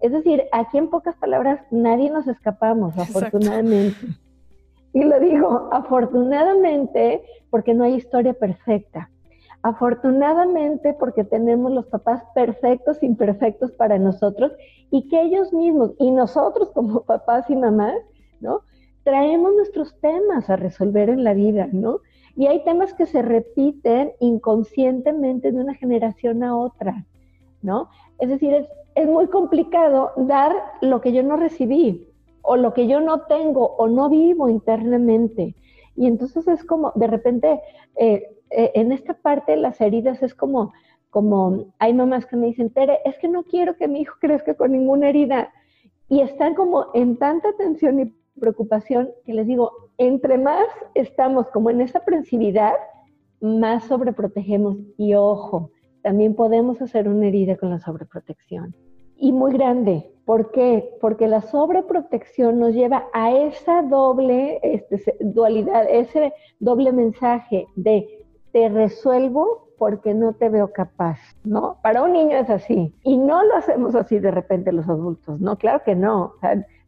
Es 0.00 0.12
decir, 0.12 0.44
aquí 0.52 0.78
en 0.78 0.88
pocas 0.88 1.16
palabras 1.16 1.60
nadie 1.70 2.10
nos 2.10 2.26
escapamos, 2.26 2.96
afortunadamente. 2.96 4.06
Y 4.92 5.04
lo 5.04 5.20
digo, 5.20 5.68
afortunadamente, 5.72 7.22
porque 7.50 7.74
no 7.74 7.84
hay 7.84 7.94
historia 7.94 8.32
perfecta. 8.32 9.10
Afortunadamente, 9.62 10.94
porque 10.98 11.24
tenemos 11.24 11.70
los 11.72 11.86
papás 11.86 12.22
perfectos, 12.34 13.02
imperfectos 13.02 13.72
para 13.72 13.98
nosotros 13.98 14.52
y 14.90 15.08
que 15.08 15.20
ellos 15.20 15.52
mismos 15.52 15.92
y 15.98 16.10
nosotros 16.10 16.70
como 16.70 17.00
papás 17.04 17.48
y 17.50 17.56
mamás, 17.56 17.96
¿no? 18.40 18.62
Traemos 19.02 19.54
nuestros 19.54 19.98
temas 20.00 20.48
a 20.48 20.56
resolver 20.56 21.10
en 21.10 21.24
la 21.24 21.34
vida, 21.34 21.68
¿no? 21.72 22.00
Y 22.36 22.46
hay 22.46 22.64
temas 22.64 22.94
que 22.94 23.06
se 23.06 23.22
repiten 23.22 24.12
inconscientemente 24.20 25.52
de 25.52 25.60
una 25.60 25.74
generación 25.74 26.42
a 26.42 26.56
otra, 26.56 27.06
¿no? 27.60 27.90
Es 28.18 28.30
decir, 28.30 28.54
es, 28.54 28.66
es 28.94 29.06
muy 29.06 29.26
complicado 29.26 30.12
dar 30.16 30.52
lo 30.80 31.00
que 31.02 31.12
yo 31.12 31.22
no 31.22 31.36
recibí 31.36 32.08
o 32.42 32.56
lo 32.56 32.72
que 32.72 32.86
yo 32.86 33.00
no 33.00 33.22
tengo 33.22 33.76
o 33.76 33.88
no 33.88 34.08
vivo 34.08 34.48
internamente. 34.48 35.54
Y 35.96 36.06
entonces 36.06 36.48
es 36.48 36.64
como, 36.64 36.92
de 36.94 37.06
repente, 37.06 37.60
eh, 37.96 38.39
eh, 38.50 38.72
en 38.74 38.92
esta 38.92 39.14
parte 39.14 39.56
las 39.56 39.80
heridas 39.80 40.22
es 40.22 40.34
como, 40.34 40.72
como, 41.10 41.72
hay 41.78 41.94
mamás 41.94 42.26
que 42.26 42.36
me 42.36 42.46
dicen, 42.46 42.70
Tere, 42.70 42.98
es 43.04 43.18
que 43.18 43.28
no 43.28 43.44
quiero 43.44 43.76
que 43.76 43.88
mi 43.88 44.00
hijo 44.00 44.16
crezca 44.20 44.54
con 44.54 44.72
ninguna 44.72 45.08
herida. 45.08 45.52
Y 46.08 46.20
están 46.22 46.54
como 46.54 46.86
en 46.94 47.16
tanta 47.16 47.52
tensión 47.56 48.00
y 48.00 48.14
preocupación 48.38 49.10
que 49.24 49.34
les 49.34 49.46
digo, 49.46 49.70
entre 49.98 50.38
más 50.38 50.66
estamos 50.94 51.48
como 51.50 51.70
en 51.70 51.80
esa 51.80 51.98
aprensividad, 51.98 52.74
más 53.40 53.84
sobreprotegemos. 53.84 54.78
Y 54.96 55.14
ojo, 55.14 55.70
también 56.02 56.34
podemos 56.34 56.80
hacer 56.82 57.08
una 57.08 57.28
herida 57.28 57.56
con 57.56 57.70
la 57.70 57.78
sobreprotección. 57.78 58.74
Y 59.16 59.32
muy 59.32 59.52
grande. 59.52 60.10
¿Por 60.24 60.50
qué? 60.50 60.96
Porque 61.00 61.26
la 61.26 61.42
sobreprotección 61.42 62.58
nos 62.58 62.74
lleva 62.74 63.06
a 63.12 63.32
esa 63.32 63.82
doble 63.82 64.60
este, 64.62 65.16
dualidad, 65.20 65.86
ese 65.90 66.32
doble 66.58 66.92
mensaje 66.92 67.66
de 67.74 68.19
te 68.52 68.68
resuelvo 68.68 69.68
porque 69.78 70.12
no 70.12 70.34
te 70.34 70.50
veo 70.50 70.72
capaz, 70.72 71.18
¿no? 71.42 71.78
Para 71.82 72.02
un 72.02 72.12
niño 72.12 72.36
es 72.36 72.50
así. 72.50 72.94
Y 73.02 73.16
no 73.16 73.42
lo 73.44 73.56
hacemos 73.56 73.94
así 73.94 74.18
de 74.18 74.30
repente 74.30 74.72
los 74.72 74.86
adultos, 74.88 75.40
¿no? 75.40 75.56
Claro 75.56 75.82
que 75.84 75.94
no. 75.94 76.34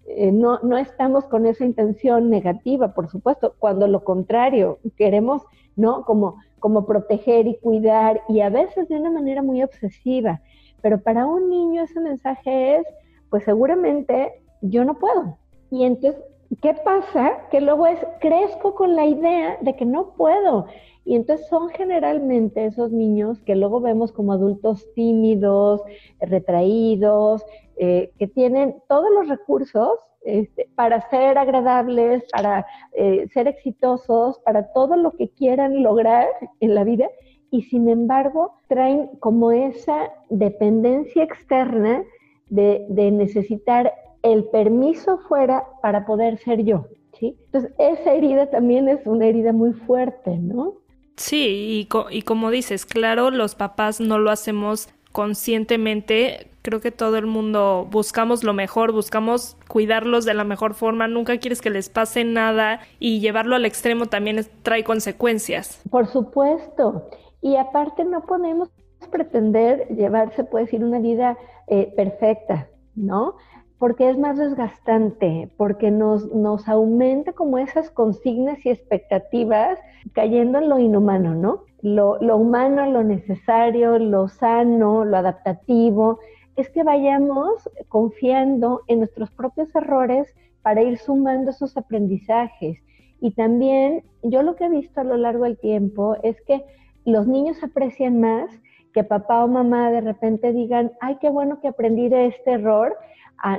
Eh, 0.06 0.30
no, 0.30 0.58
no 0.62 0.76
estamos 0.76 1.24
con 1.24 1.46
esa 1.46 1.64
intención 1.64 2.28
negativa, 2.28 2.92
por 2.92 3.08
supuesto, 3.08 3.54
cuando 3.58 3.86
lo 3.86 4.04
contrario, 4.04 4.78
queremos, 4.96 5.42
¿no? 5.74 6.04
Como, 6.04 6.36
como 6.58 6.84
proteger 6.84 7.46
y 7.46 7.56
cuidar 7.60 8.20
y 8.28 8.40
a 8.40 8.50
veces 8.50 8.88
de 8.88 8.98
una 8.98 9.10
manera 9.10 9.42
muy 9.42 9.62
obsesiva. 9.62 10.42
Pero 10.82 11.00
para 11.00 11.24
un 11.24 11.48
niño 11.48 11.84
ese 11.84 12.00
mensaje 12.00 12.76
es, 12.76 12.86
pues 13.30 13.44
seguramente 13.44 14.42
yo 14.60 14.84
no 14.84 14.98
puedo. 14.98 15.38
Y 15.70 15.84
entonces, 15.84 16.22
¿qué 16.60 16.74
pasa? 16.74 17.38
Que 17.50 17.62
luego 17.62 17.86
es, 17.86 17.98
crezco 18.20 18.74
con 18.74 18.96
la 18.96 19.06
idea 19.06 19.56
de 19.62 19.74
que 19.76 19.86
no 19.86 20.10
puedo 20.10 20.66
y 21.04 21.16
entonces 21.16 21.46
son 21.48 21.68
generalmente 21.70 22.64
esos 22.64 22.92
niños 22.92 23.40
que 23.42 23.56
luego 23.56 23.80
vemos 23.80 24.12
como 24.12 24.32
adultos 24.32 24.86
tímidos, 24.94 25.82
retraídos, 26.20 27.44
eh, 27.76 28.12
que 28.18 28.28
tienen 28.28 28.76
todos 28.88 29.10
los 29.12 29.28
recursos 29.28 29.98
este, 30.24 30.68
para 30.76 31.08
ser 31.10 31.36
agradables, 31.38 32.22
para 32.30 32.64
eh, 32.92 33.26
ser 33.32 33.48
exitosos, 33.48 34.38
para 34.40 34.72
todo 34.72 34.96
lo 34.96 35.10
que 35.12 35.28
quieran 35.30 35.82
lograr 35.82 36.28
en 36.60 36.74
la 36.74 36.84
vida, 36.84 37.08
y 37.50 37.62
sin 37.62 37.88
embargo 37.88 38.54
traen 38.68 39.08
como 39.18 39.50
esa 39.50 40.10
dependencia 40.30 41.24
externa 41.24 42.02
de, 42.48 42.86
de 42.88 43.10
necesitar 43.10 43.92
el 44.22 44.44
permiso 44.44 45.18
fuera 45.28 45.66
para 45.82 46.06
poder 46.06 46.38
ser 46.38 46.62
yo. 46.64 46.86
¿sí? 47.18 47.36
Entonces, 47.46 47.72
esa 47.78 48.14
herida 48.14 48.48
también 48.50 48.88
es 48.88 49.06
una 49.06 49.26
herida 49.26 49.52
muy 49.52 49.72
fuerte, 49.72 50.38
¿no? 50.38 50.81
Sí, 51.16 51.88
y, 51.90 52.16
y 52.16 52.22
como 52.22 52.50
dices, 52.50 52.86
claro, 52.86 53.30
los 53.30 53.54
papás 53.54 54.00
no 54.00 54.18
lo 54.18 54.30
hacemos 54.30 54.88
conscientemente. 55.12 56.48
Creo 56.62 56.80
que 56.80 56.90
todo 56.90 57.16
el 57.16 57.26
mundo 57.26 57.86
buscamos 57.90 58.44
lo 58.44 58.54
mejor, 58.54 58.92
buscamos 58.92 59.56
cuidarlos 59.68 60.24
de 60.24 60.34
la 60.34 60.44
mejor 60.44 60.74
forma, 60.74 61.08
nunca 61.08 61.38
quieres 61.38 61.60
que 61.60 61.70
les 61.70 61.88
pase 61.88 62.24
nada 62.24 62.80
y 62.98 63.20
llevarlo 63.20 63.56
al 63.56 63.64
extremo 63.64 64.06
también 64.06 64.46
trae 64.62 64.84
consecuencias. 64.84 65.82
Por 65.90 66.06
supuesto. 66.06 67.08
Y 67.40 67.56
aparte 67.56 68.04
no 68.04 68.22
podemos 68.22 68.70
pretender 69.10 69.88
llevarse, 69.88 70.44
puede 70.44 70.66
decir, 70.66 70.84
una 70.84 71.00
vida 71.00 71.36
eh, 71.66 71.92
perfecta, 71.96 72.68
¿no? 72.94 73.34
Porque 73.82 74.08
es 74.08 74.16
más 74.16 74.38
desgastante, 74.38 75.50
porque 75.56 75.90
nos, 75.90 76.32
nos 76.32 76.68
aumenta 76.68 77.32
como 77.32 77.58
esas 77.58 77.90
consignas 77.90 78.64
y 78.64 78.68
expectativas 78.68 79.76
cayendo 80.12 80.58
en 80.60 80.68
lo 80.68 80.78
inhumano, 80.78 81.34
¿no? 81.34 81.64
Lo, 81.80 82.16
lo 82.22 82.36
humano, 82.36 82.86
lo 82.86 83.02
necesario, 83.02 83.98
lo 83.98 84.28
sano, 84.28 85.04
lo 85.04 85.16
adaptativo, 85.16 86.20
es 86.54 86.70
que 86.70 86.84
vayamos 86.84 87.68
confiando 87.88 88.82
en 88.86 89.00
nuestros 89.00 89.32
propios 89.32 89.74
errores 89.74 90.32
para 90.62 90.82
ir 90.82 90.96
sumando 90.98 91.50
esos 91.50 91.76
aprendizajes. 91.76 92.78
Y 93.20 93.32
también 93.32 94.04
yo 94.22 94.44
lo 94.44 94.54
que 94.54 94.66
he 94.66 94.68
visto 94.68 95.00
a 95.00 95.04
lo 95.04 95.16
largo 95.16 95.42
del 95.42 95.58
tiempo 95.58 96.16
es 96.22 96.40
que 96.42 96.64
los 97.04 97.26
niños 97.26 97.60
aprecian 97.64 98.20
más 98.20 98.48
que 98.92 99.04
papá 99.04 99.44
o 99.44 99.48
mamá 99.48 99.90
de 99.90 100.02
repente 100.02 100.52
digan, 100.52 100.92
ay, 101.00 101.16
qué 101.20 101.30
bueno 101.30 101.60
que 101.60 101.68
aprendí 101.68 102.08
de 102.08 102.26
este 102.26 102.52
error, 102.52 102.96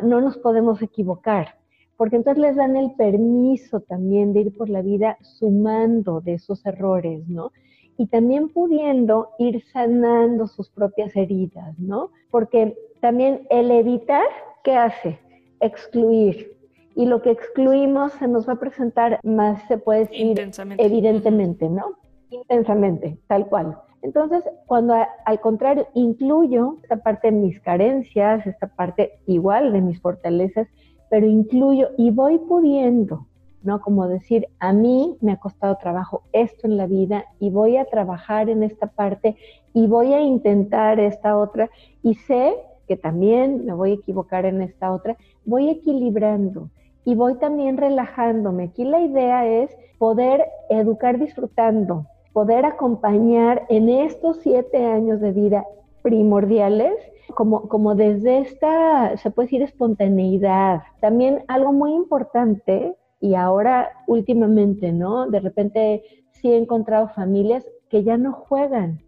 no 0.04 0.22
nos 0.22 0.38
podemos 0.38 0.82
equivocar, 0.82 1.56
porque 1.98 2.16
entonces 2.16 2.42
les 2.42 2.56
dan 2.56 2.76
el 2.76 2.92
permiso 2.96 3.82
también 3.82 4.34
de 4.34 4.42
ir 4.42 4.58
por 4.58 4.70
la 4.70 4.82
vida 4.82 5.18
sumando 5.22 6.22
de 6.22 6.34
esos 6.34 6.66
errores, 6.66 7.28
¿no? 7.28 7.52
Y 7.98 8.08
también 8.08 8.50
pudiendo 8.50 9.30
ir 9.38 9.64
sanando 9.72 10.48
sus 10.48 10.70
propias 10.70 11.16
heridas, 11.16 11.78
¿no? 11.78 12.10
Porque 12.32 12.76
también 13.02 13.46
el 13.50 13.70
evitar, 13.70 14.26
¿qué 14.64 14.76
hace? 14.76 15.20
Excluir. 15.60 16.52
Y 16.96 17.06
lo 17.06 17.22
que 17.22 17.32
excluimos 17.32 18.14
se 18.14 18.28
nos 18.28 18.48
va 18.48 18.54
a 18.54 18.60
presentar 18.60 19.20
más, 19.24 19.62
se 19.68 19.78
puede 19.78 20.02
decir, 20.02 20.40
evidentemente, 20.78 21.70
¿no? 21.70 21.96
Intensamente, 22.30 23.18
tal 23.28 23.48
cual. 23.48 23.78
Entonces, 24.04 24.44
cuando 24.68 24.96
al 25.26 25.40
contrario 25.40 25.88
incluyo 25.94 26.78
esta 26.84 26.98
parte 26.98 27.32
de 27.32 27.38
mis 27.38 27.60
carencias, 27.62 28.46
esta 28.46 28.68
parte 28.68 29.14
igual 29.28 29.72
de 29.72 29.80
mis 29.80 30.02
fortalezas, 30.02 30.68
pero 31.10 31.26
incluyo 31.26 31.90
y 31.98 32.12
voy 32.12 32.38
pudiendo, 32.38 33.28
¿no? 33.62 33.80
Como 33.82 34.10
decir, 34.10 34.48
a 34.60 34.74
mí 34.74 35.18
me 35.22 35.32
ha 35.32 35.38
costado 35.38 35.78
trabajo 35.78 36.24
esto 36.34 36.68
en 36.68 36.76
la 36.76 36.86
vida 36.86 37.24
y 37.40 37.50
voy 37.50 37.78
a 37.78 37.86
trabajar 37.86 38.50
en 38.50 38.64
esta 38.64 38.88
parte 38.88 39.38
y 39.74 39.88
voy 39.88 40.14
a 40.14 40.20
intentar 40.20 41.00
esta 41.00 41.38
otra 41.38 41.70
y 42.02 42.16
sé 42.16 42.56
que 42.90 42.98
también 42.98 43.66
me 43.66 43.74
voy 43.74 43.92
a 43.92 43.96
equivocar 43.96 44.46
en 44.46 44.62
esta 44.62 44.92
otra, 44.92 45.16
voy 45.46 45.70
equilibrando 45.70 46.70
y 47.06 47.16
voy 47.16 47.36
también 47.36 47.78
relajándome. 47.78 48.66
Aquí 48.66 48.84
la 48.84 49.00
idea 49.00 49.48
es 49.48 49.72
poder 49.98 50.44
educar 50.70 51.18
disfrutando, 51.18 52.06
poder 52.34 52.66
acompañar 52.66 53.66
en 53.70 53.90
estos 53.90 54.38
siete 54.38 54.86
años 54.86 55.22
de 55.22 55.32
vida 55.32 55.66
primordiales, 56.02 56.96
como, 57.36 57.70
como 57.70 57.96
desde 57.96 58.40
esta, 58.40 59.16
se 59.18 59.32
puede 59.32 59.48
decir, 59.48 59.62
espontaneidad. 59.62 60.82
También 61.00 61.44
algo 61.48 61.72
muy 61.72 61.94
importante, 61.94 62.96
y 63.24 63.36
ahora 63.36 63.90
últimamente, 64.08 64.92
¿no? 64.92 65.30
De 65.30 65.40
repente 65.40 66.04
sí 66.32 66.52
he 66.52 66.58
encontrado 66.58 67.08
familias 67.08 67.66
que 67.88 68.04
ya 68.04 68.18
no 68.18 68.34
juegan, 68.34 69.00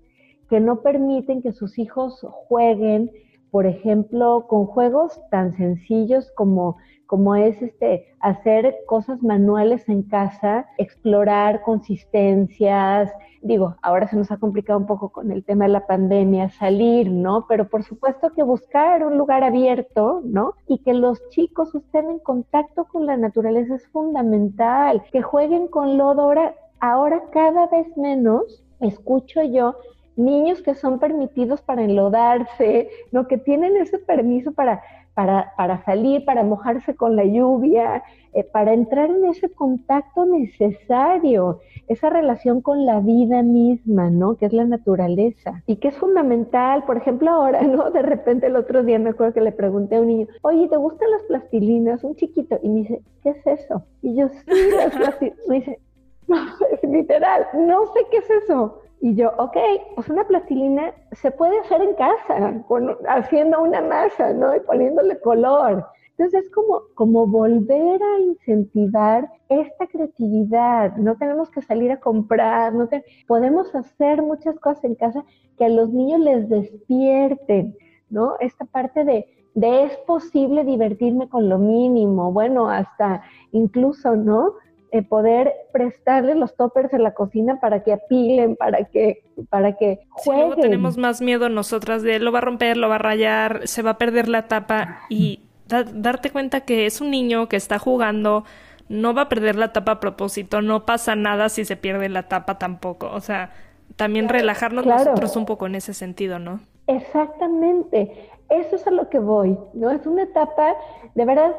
que 0.49 0.61
no 0.61 0.81
permiten 0.81 1.41
que 1.41 1.51
sus 1.51 1.77
hijos 1.77 2.25
jueguen, 2.47 3.11
por 3.55 3.67
ejemplo, 3.67 4.47
con 4.49 4.65
juegos 4.65 5.17
tan 5.31 5.55
sencillos 5.55 6.29
como 6.35 6.75
como 7.07 7.37
es 7.37 7.61
este 7.61 8.05
hacer 8.19 8.75
cosas 8.85 9.23
manuales 9.23 9.87
en 9.87 10.03
casa, 10.03 10.67
explorar 10.77 11.61
consistencias. 11.61 13.13
Digo, 13.41 13.77
ahora 13.81 14.09
se 14.09 14.17
nos 14.17 14.29
ha 14.29 14.39
complicado 14.39 14.77
un 14.79 14.87
poco 14.87 15.07
con 15.07 15.31
el 15.31 15.45
tema 15.45 15.67
de 15.67 15.71
la 15.71 15.87
pandemia, 15.87 16.49
salir, 16.49 17.09
¿no? 17.09 17.45
Pero 17.47 17.69
por 17.69 17.83
supuesto 17.83 18.33
que 18.33 18.43
buscar 18.43 19.05
un 19.05 19.17
lugar 19.17 19.45
abierto, 19.45 20.21
¿no? 20.25 20.55
Y 20.67 20.79
que 20.79 20.93
los 20.93 21.25
chicos 21.29 21.73
estén 21.75 22.09
en 22.09 22.19
contacto 22.19 22.83
con 22.83 23.05
la 23.05 23.15
naturaleza 23.15 23.75
es 23.75 23.87
fundamental, 23.87 25.01
que 25.13 25.21
jueguen 25.21 25.69
con 25.69 25.97
lodo. 25.97 26.23
Ahora, 26.23 26.55
ahora 26.81 27.23
cada 27.31 27.67
vez 27.67 27.87
menos 27.95 28.65
escucho 28.81 29.41
yo 29.43 29.75
niños 30.15 30.61
que 30.61 30.75
son 30.75 30.99
permitidos 30.99 31.61
para 31.61 31.83
enlodarse, 31.83 32.89
¿no? 33.11 33.27
Que 33.27 33.37
tienen 33.37 33.77
ese 33.77 33.99
permiso 33.99 34.53
para 34.53 34.81
para, 35.15 35.53
para 35.55 35.83
salir, 35.85 36.25
para 36.25 36.43
mojarse 36.43 36.93
con 36.93 37.15
la 37.15 37.23
lluvia, 37.23 38.03
eh, 38.33 38.43
para 38.43 38.73
entrar 38.73 39.09
en 39.09 39.25
ese 39.25 39.49
contacto 39.49 40.25
necesario, 40.25 41.61
esa 41.87 42.09
relación 42.09 42.61
con 42.61 42.85
la 42.85 42.99
vida 42.99 43.41
misma, 43.41 44.09
¿no? 44.09 44.35
Que 44.35 44.45
es 44.45 44.53
la 44.53 44.65
naturaleza 44.65 45.63
y 45.65 45.77
que 45.77 45.87
es 45.87 45.97
fundamental. 45.97 46.83
Por 46.83 46.97
ejemplo, 46.97 47.31
ahora, 47.31 47.61
¿no? 47.61 47.91
De 47.91 48.01
repente 48.01 48.47
el 48.47 48.57
otro 48.57 48.83
día 48.83 48.99
me 48.99 49.11
acuerdo 49.11 49.33
que 49.33 49.41
le 49.41 49.53
pregunté 49.53 49.95
a 49.95 50.01
un 50.01 50.07
niño, 50.07 50.27
oye, 50.41 50.67
¿te 50.67 50.77
gustan 50.77 51.09
las 51.09 51.23
plastilinas? 51.23 52.03
Un 52.03 52.15
chiquito. 52.15 52.59
Y 52.61 52.69
me 52.69 52.79
dice, 52.81 53.01
¿qué 53.23 53.29
es 53.29 53.47
eso? 53.47 53.83
Y 54.01 54.15
yo, 54.15 54.27
sí, 54.27 54.69
las 54.75 54.95
plastilinas. 54.97 55.47
Me 55.47 55.55
dice, 55.55 55.79
no, 56.27 56.37
es 56.71 56.83
literal, 56.83 57.47
no 57.53 57.85
sé 57.93 58.01
qué 58.11 58.17
es 58.17 58.29
eso. 58.43 58.81
Y 59.01 59.15
yo, 59.15 59.31
ok, 59.37 59.57
pues 59.95 60.09
una 60.09 60.25
plastilina 60.25 60.93
se 61.11 61.31
puede 61.31 61.59
hacer 61.59 61.81
en 61.81 61.93
casa, 61.95 62.63
haciendo 63.09 63.61
una 63.61 63.81
masa, 63.81 64.33
¿no? 64.33 64.55
Y 64.55 64.59
poniéndole 64.61 65.19
color. 65.19 65.85
Entonces 66.17 66.45
es 66.45 66.51
como, 66.51 66.81
como 66.93 67.27
volver 67.27 68.01
a 68.01 68.19
incentivar 68.19 69.29
esta 69.49 69.85
creatividad. 69.87 70.95
No 70.95 71.17
tenemos 71.17 71.49
que 71.49 71.61
salir 71.61 71.91
a 71.91 71.99
comprar, 71.99 72.73
no 72.73 72.87
podemos 73.27 73.75
hacer 73.75 74.21
muchas 74.21 74.57
cosas 74.59 74.85
en 74.85 74.95
casa 74.95 75.25
que 75.57 75.65
a 75.65 75.69
los 75.69 75.89
niños 75.89 76.21
les 76.21 76.49
despierten, 76.49 77.75
¿no? 78.09 78.35
Esta 78.39 78.63
parte 78.63 79.03
de, 79.03 79.27
de 79.55 79.83
es 79.83 79.97
posible 80.07 80.63
divertirme 80.63 81.27
con 81.27 81.49
lo 81.49 81.59
mínimo, 81.59 82.31
bueno, 82.31 82.69
hasta 82.69 83.21
incluso, 83.51 84.15
¿no? 84.15 84.53
Eh, 84.95 85.01
poder 85.01 85.51
prestarle 85.73 86.35
los 86.35 86.55
toppers 86.55 86.93
en 86.93 87.03
la 87.03 87.13
cocina 87.13 87.59
para 87.59 87.83
que 87.83 87.91
apilen, 87.91 88.55
para 88.55 88.85
que, 88.85 89.25
para 89.49 89.75
que 89.75 89.99
jueguen. 90.09 90.47
luego 90.47 90.61
tenemos 90.61 90.95
más 90.95 91.19
miedo 91.19 91.49
nosotras 91.49 92.01
de 92.01 92.17
lo 92.19 92.31
va 92.31 92.37
a 92.37 92.43
romper, 92.43 92.77
lo 92.77 92.87
va 92.87 92.95
a 92.95 92.99
rayar, 92.99 93.67
se 93.67 93.81
va 93.81 93.91
a 93.91 93.97
perder 93.97 94.29
la 94.29 94.47
tapa 94.47 95.01
y 95.09 95.41
darte 95.67 96.29
cuenta 96.29 96.61
que 96.61 96.85
es 96.85 97.01
un 97.01 97.11
niño 97.11 97.49
que 97.49 97.57
está 97.57 97.77
jugando, 97.77 98.45
no 98.87 99.13
va 99.13 99.23
a 99.23 99.27
perder 99.27 99.57
la 99.57 99.73
tapa 99.73 99.91
a 99.91 99.99
propósito, 99.99 100.61
no 100.61 100.85
pasa 100.85 101.17
nada 101.17 101.49
si 101.49 101.65
se 101.65 101.75
pierde 101.75 102.07
la 102.07 102.29
tapa 102.29 102.57
tampoco. 102.57 103.11
O 103.11 103.19
sea, 103.19 103.51
también 103.97 104.29
relajarnos 104.29 104.85
nosotros 104.85 105.35
un 105.35 105.45
poco 105.45 105.65
en 105.65 105.75
ese 105.75 105.93
sentido, 105.93 106.39
¿no? 106.39 106.61
Exactamente. 106.87 108.29
Eso 108.47 108.77
es 108.77 108.87
a 108.87 108.91
lo 108.91 109.09
que 109.09 109.19
voy, 109.19 109.57
¿no? 109.73 109.89
Es 109.91 110.07
una 110.07 110.23
etapa, 110.23 110.73
de 111.15 111.25
verdad, 111.25 111.53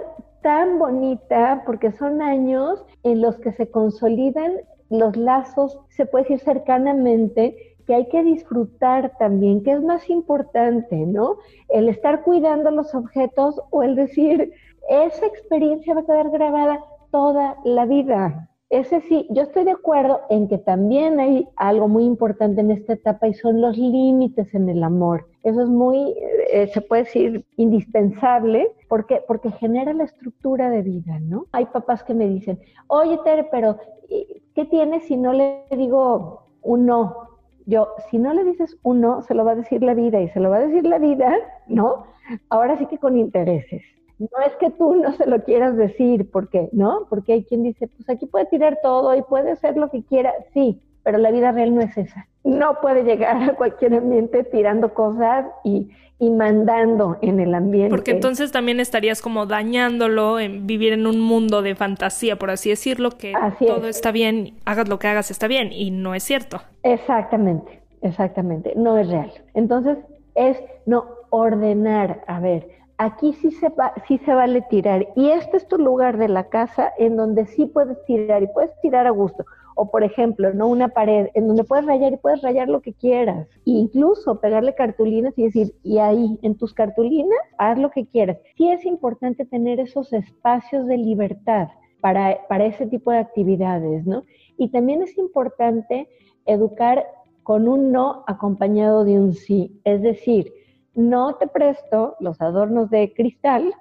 tan 0.46 0.78
bonita 0.78 1.64
porque 1.66 1.90
son 1.90 2.22
años 2.22 2.87
en 3.02 3.20
los 3.20 3.37
que 3.40 3.50
se 3.50 3.68
consolidan 3.68 4.52
los 4.90 5.16
lazos, 5.16 5.76
se 5.88 6.06
puede 6.06 6.22
decir 6.22 6.38
cercanamente, 6.38 7.76
que 7.85 7.96
hay 7.96 8.09
que 8.09 8.22
disfrutar 8.22 9.11
también, 9.18 9.64
que 9.64 9.72
es 9.72 9.82
más 9.82 10.09
importante, 10.09 10.98
¿no? 10.98 11.38
El 11.68 11.88
estar 11.88 12.22
cuidando 12.22 12.70
los 12.70 12.94
objetos 12.94 13.61
o 13.70 13.82
el 13.82 13.96
decir, 13.96 14.52
esa 14.88 15.26
experiencia 15.26 15.94
va 15.94 16.02
a 16.02 16.06
quedar 16.06 16.30
grabada 16.30 16.78
toda 17.11 17.56
la 17.64 17.85
vida. 17.85 18.48
Ese 18.68 19.00
sí, 19.02 19.29
yo 19.31 19.42
estoy 19.42 19.62
de 19.62 19.70
acuerdo 19.70 20.22
en 20.29 20.48
que 20.48 20.59
también 20.59 21.20
hay 21.20 21.48
algo 21.55 21.87
muy 21.87 22.05
importante 22.05 22.61
en 22.61 22.72
esta 22.72 22.94
etapa 22.94 23.29
y 23.29 23.35
son 23.35 23.61
los 23.61 23.79
límites 23.79 24.52
en 24.55 24.68
el 24.68 24.83
amor. 24.83 25.29
Eso 25.44 25.62
es 25.62 25.68
muy, 25.68 26.16
eh, 26.50 26.66
se 26.74 26.81
puede 26.81 27.05
decir, 27.05 27.44
indispensable 27.57 28.72
porque, 28.88 29.22
porque 29.29 29.52
genera 29.52 29.92
la 29.92 30.02
estructura 30.02 30.68
de 30.68 30.83
vida, 30.83 31.20
¿no? 31.20 31.46
Hay 31.52 31.66
papás 31.66 32.02
que 32.02 32.14
me 32.14 32.26
dicen, 32.26 32.59
oye 32.88 33.20
Tere, 33.24 33.44
pero 33.52 33.76
eh, 34.09 34.42
¿qué 34.52 34.64
tienes 34.64 35.05
si 35.05 35.16
no 35.16 35.33
le 35.33 35.62
digo 35.70 36.48
un 36.62 36.87
no? 36.87 37.29
Yo, 37.66 37.88
si 38.11 38.18
no 38.18 38.35
le 38.35 38.42
dices 38.42 38.76
un 38.83 39.00
no, 39.00 39.22
se 39.22 39.35
lo 39.35 39.44
va 39.44 39.52
a 39.52 39.57
decir 39.57 39.85
la 39.85 39.94
vida 39.94 40.20
y 40.20 40.29
se 40.31 40.40
lo 40.40 40.50
va 40.50 40.57
a 40.57 40.66
decir 40.66 40.85
la 40.85 40.98
vida, 40.98 41.37
¿no? 41.68 42.07
Ahora 42.48 42.76
sí 42.79 42.87
que 42.87 42.98
con 42.98 43.16
intereses. 43.16 43.83
No 44.18 44.29
es 44.46 44.52
que 44.57 44.70
tú 44.70 44.94
no 44.94 45.12
se 45.12 45.26
lo 45.26 45.44
quieras 45.44 45.76
decir, 45.76 46.31
¿por 46.31 46.48
qué? 46.48 46.68
¿No? 46.72 47.07
Porque 47.11 47.35
hay 47.35 47.44
quien 47.44 47.62
dice, 47.62 47.88
pues 47.88 48.09
aquí 48.09 48.26
puede 48.26 48.46
tirar 48.46 48.79
todo 48.83 49.14
y 49.14 49.22
puede 49.22 49.50
hacer 49.50 49.76
lo 49.76 49.90
que 49.90 50.02
quiera, 50.05 50.33
sí, 50.55 50.81
pero 51.02 51.18
la 51.18 51.31
vida 51.31 51.52
real 51.52 51.74
no 51.74 51.83
es 51.83 51.96
esa. 51.96 52.26
No 52.42 52.81
puede 52.81 53.05
llegar 53.05 53.50
a 53.50 53.55
cualquier 53.55 53.94
ambiente 53.94 54.42
tirando 54.42 54.92
cosas 54.92 55.46
y, 55.62 55.88
mandando 56.18 57.18
en 57.20 57.38
el 57.40 57.55
ambiente. 57.55 57.90
Porque 57.90 58.11
entonces 58.11 58.50
también 58.50 58.81
estarías 58.81 59.20
como 59.20 59.46
dañándolo 59.46 60.40
en 60.40 60.66
vivir 60.66 60.94
en 60.94 61.07
un 61.07 61.20
mundo 61.20 61.61
de 61.61 61.74
fantasía, 61.74 62.37
por 62.38 62.50
así 62.50 62.70
decirlo, 62.70 63.11
que 63.11 63.35
todo 63.66 63.87
está 63.87 64.12
bien, 64.12 64.55
hagas 64.64 64.88
lo 64.88 64.98
que 64.98 65.09
hagas 65.09 65.31
está 65.31 65.46
bien 65.46 65.72
y 65.72 65.90
no 65.90 66.14
es 66.14 66.22
cierto. 66.22 66.62
Exactamente, 66.83 67.83
exactamente, 68.00 68.72
no 68.76 68.96
es 68.96 69.09
real. 69.09 69.31
Entonces 69.55 69.98
es 70.35 70.57
no 70.87 71.05
ordenar, 71.31 72.24
a 72.26 72.40
ver, 72.40 72.75
aquí 72.98 73.32
sí 73.35 73.50
se, 73.50 73.68
va, 73.68 73.92
sí 74.06 74.20
vale 74.26 74.62
tirar. 74.62 75.06
Y 75.16 75.28
este 75.30 75.56
es 75.56 75.68
tu 75.68 75.78
lugar 75.78 76.16
de 76.16 76.28
la 76.28 76.48
casa 76.48 76.92
en 76.98 77.16
donde 77.16 77.46
sí 77.46 77.66
puedes 77.66 78.02
tirar 78.04 78.42
y 78.42 78.46
puedes 78.48 78.70
tirar 78.80 79.06
a 79.06 79.11
gusto. 79.11 79.44
O 79.74 79.90
por 79.90 80.04
ejemplo, 80.04 80.54
¿no? 80.54 80.68
Una 80.68 80.88
pared 80.88 81.28
en 81.35 81.48
donde 81.48 81.64
puedes 81.64 81.85
rayar 81.85 82.12
y 82.12 82.16
puedes 82.16 82.40
rayar 82.40 82.68
lo 82.68 82.80
que 82.80 82.94
quieras. 82.94 83.46
E 83.66 83.70
incluso 83.70 84.40
pegarle 84.40 84.74
cartulinas 84.74 85.35
y 85.37 85.44
decir, 85.44 85.74
y 85.82 85.98
ahí, 85.98 86.38
en 86.42 86.56
tus 86.56 86.72
cartulinas, 86.72 87.38
haz 87.59 87.78
lo 87.78 87.90
que 87.90 88.06
quieras. 88.06 88.38
Sí 88.56 88.70
es 88.70 88.87
importante 88.87 89.44
tener 89.44 89.78
esos 89.78 90.12
espacios 90.12 90.87
de 90.87 90.96
libertad 90.96 91.68
para, 92.00 92.38
para 92.48 92.64
ese 92.64 92.87
tipo 92.87 93.11
de 93.11 93.18
actividades, 93.18 94.06
¿no? 94.06 94.22
Y 94.56 94.70
también 94.70 95.02
es 95.02 95.18
importante 95.18 96.09
educar 96.46 97.06
con 97.42 97.68
un 97.68 97.92
no 97.92 98.24
acompañado 98.26 99.04
de 99.04 99.18
un 99.18 99.35
sí. 99.35 99.78
Es 99.85 100.00
decir, 100.00 100.52
no 100.96 101.37
te 101.37 101.46
presto 101.46 102.16
los 102.20 102.40
adornos 102.40 102.90
de 102.90 103.12
cristal 103.14 103.72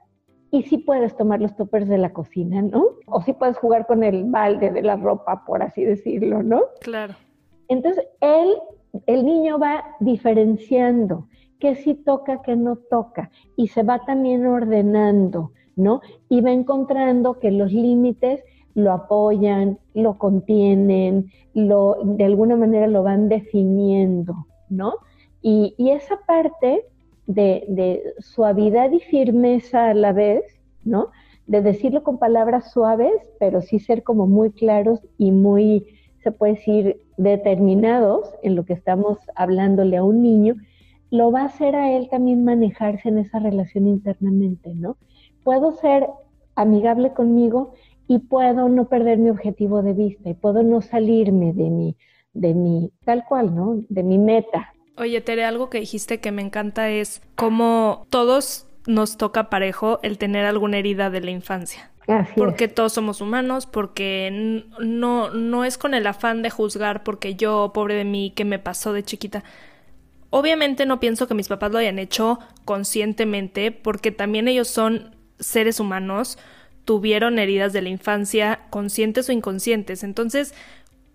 y 0.52 0.64
sí 0.64 0.78
puedes 0.78 1.16
tomar 1.18 1.42
los 1.42 1.56
toppers 1.56 1.88
de 1.88 1.98
la 1.98 2.14
cocina, 2.14 2.62
¿no? 2.62 2.86
O 3.08 3.22
sí 3.22 3.34
puedes 3.34 3.58
jugar 3.58 3.88
con 3.88 4.04
el 4.04 4.26
balde 4.26 4.70
de 4.72 4.82
la 4.82 4.96
ropa, 4.96 5.44
por 5.46 5.64
así 5.64 5.84
decirlo, 5.84 6.44
¿no? 6.44 6.62
Claro. 6.82 7.16
Entonces, 7.68 8.06
él, 8.22 8.54
el 9.08 9.26
niño 9.26 9.58
va 9.58 9.84
diferenciando 10.00 11.28
qué 11.60 11.76
sí 11.76 11.96
toca, 11.96 12.42
qué 12.42 12.56
no 12.56 12.76
toca, 12.76 13.32
y 13.56 13.68
se 13.68 13.84
va 13.84 14.06
también 14.06 14.46
ordenando, 14.46 15.52
¿no? 15.76 16.02
Y 16.30 16.42
va 16.42 16.52
encontrando 16.52 17.40
que 17.40 17.52
los 17.52 17.72
límites 17.72 18.44
lo 18.76 18.92
apoyan, 18.92 19.80
lo 19.94 20.18
contienen, 20.18 21.32
lo, 21.54 21.98
de 22.04 22.26
alguna 22.26 22.56
manera 22.56 22.88
lo 22.88 23.04
van 23.04 23.30
definiendo, 23.30 24.48
¿no? 24.70 24.96
Y, 25.42 25.76
esa 25.78 26.18
parte 26.28 26.86
de, 27.28 27.66
de, 27.68 28.14
suavidad 28.20 28.92
y 28.92 29.00
firmeza 29.00 29.90
a 29.90 29.94
la 29.94 30.14
vez, 30.14 30.44
¿no? 30.84 31.10
De 31.48 31.62
decirlo 31.62 32.04
con 32.04 32.18
palabras 32.18 32.72
suaves, 32.72 33.14
pero 33.40 33.62
sí 33.62 33.80
ser 33.80 34.04
como 34.04 34.28
muy 34.28 34.52
claros 34.52 35.00
y 35.18 35.32
muy, 35.32 35.86
se 36.24 36.32
puede 36.32 36.54
decir, 36.54 37.02
determinados 37.18 38.30
en 38.44 38.56
lo 38.56 38.66
que 38.66 38.74
estamos 38.74 39.20
hablándole 39.36 39.98
a 39.98 40.04
un 40.04 40.22
niño, 40.22 40.56
lo 41.12 41.32
va 41.32 41.42
a 41.42 41.46
hacer 41.46 41.76
a 41.76 41.92
él 41.92 42.10
también 42.10 42.44
manejarse 42.44 43.10
en 43.10 43.20
esa 43.20 43.40
relación 43.40 43.88
internamente, 43.88 44.74
¿no? 44.76 44.98
Puedo 45.44 45.72
ser 45.74 46.08
amigable 46.56 47.14
conmigo 47.14 47.74
y 48.08 48.20
puedo 48.20 48.70
no 48.70 48.88
perder 48.88 49.18
mi 49.18 49.30
objetivo 49.30 49.82
de 49.82 49.94
vista 49.94 50.30
y 50.30 50.34
puedo 50.34 50.64
no 50.64 50.82
salirme 50.82 51.54
de 51.54 51.70
mi, 51.70 51.96
de 52.34 52.54
mi, 52.54 52.92
tal 53.04 53.26
cual, 53.26 53.56
¿no? 53.56 53.82
De 53.90 54.04
mi 54.04 54.18
meta. 54.18 54.75
Oye, 54.98 55.20
Tere, 55.22 55.46
algo 55.46 55.70
que 55.70 55.80
dijiste 55.80 56.20
que 56.20 56.32
me 56.32 56.42
encanta 56.42 56.90
es 56.90 57.22
cómo 57.36 58.06
todos 58.10 58.66
nos 58.88 59.18
toca 59.18 59.50
parejo 59.50 60.00
el 60.04 60.18
tener 60.18 60.46
alguna 60.46 60.78
herida 60.78 61.10
de 61.10 61.22
la 61.22 61.32
infancia. 61.32 61.92
Así 62.08 62.34
porque 62.36 62.68
todos 62.68 62.94
somos 62.94 63.20
humanos, 63.20 63.66
porque 63.66 64.64
no, 64.80 65.32
no 65.32 65.66
es 65.66 65.78
con 65.78 65.94
el 65.94 66.06
afán 66.06 66.44
de 66.44 66.50
juzgar 66.50 67.04
porque 67.04 67.36
yo, 67.36 67.72
pobre 67.74 67.96
de 67.96 68.04
mí, 68.06 68.32
¿qué 68.36 68.46
me 68.46 68.60
pasó 68.60 68.94
de 68.94 69.04
chiquita? 69.04 69.44
Obviamente 70.30 70.86
no 70.86 71.00
pienso 71.00 71.28
que 71.28 71.34
mis 71.34 71.48
papás 71.48 71.72
lo 71.72 71.80
hayan 71.80 72.00
hecho 72.00 72.40
conscientemente, 72.64 73.72
porque 73.72 74.12
también 74.12 74.48
ellos 74.48 74.68
son 74.68 75.16
seres 75.40 75.80
humanos, 75.80 76.38
tuvieron 76.84 77.40
heridas 77.40 77.74
de 77.74 77.82
la 77.82 77.90
infancia, 77.90 78.62
conscientes 78.70 79.28
o 79.30 79.32
inconscientes. 79.32 80.04
Entonces, 80.04 80.54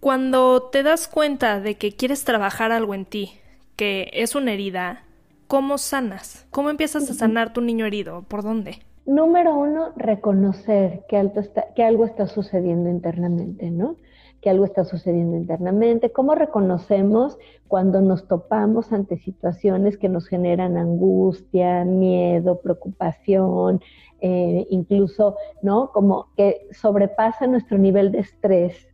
cuando 0.01 0.71
te 0.73 0.83
das 0.83 1.07
cuenta 1.07 1.61
de 1.61 1.77
que 1.77 1.93
quieres 1.93 2.25
trabajar 2.25 2.73
algo 2.73 2.95
en 2.95 3.05
ti, 3.05 3.40
que 3.81 4.11
es 4.13 4.35
una 4.35 4.53
herida, 4.53 5.05
¿cómo 5.47 5.79
sanas? 5.79 6.47
¿Cómo 6.51 6.69
empiezas 6.69 7.09
a 7.09 7.15
sanar 7.15 7.55
tu 7.55 7.63
niño 7.63 7.87
herido? 7.87 8.25
¿Por 8.29 8.43
dónde? 8.43 8.81
Número 9.07 9.57
uno, 9.57 9.95
reconocer 9.97 11.07
que, 11.09 11.31
que 11.75 11.83
algo 11.83 12.05
está 12.05 12.27
sucediendo 12.27 12.91
internamente, 12.91 13.71
¿no? 13.71 13.97
que 14.43 14.51
algo 14.51 14.67
está 14.67 14.85
sucediendo 14.85 15.37
internamente, 15.37 16.13
cómo 16.13 16.35
reconocemos 16.35 17.39
cuando 17.69 18.03
nos 18.03 18.29
topamos 18.29 18.93
ante 18.93 19.17
situaciones 19.17 19.97
que 19.97 20.11
nos 20.11 20.29
generan 20.29 20.77
angustia, 20.77 21.85
miedo, 21.85 22.61
preocupación, 22.61 23.81
eh, 24.21 24.67
incluso, 24.69 25.37
¿no? 25.63 25.91
Como 25.93 26.29
que 26.37 26.69
sobrepasa 26.73 27.47
nuestro 27.47 27.79
nivel 27.79 28.13
de 28.13 28.21
estrés, 28.21 28.90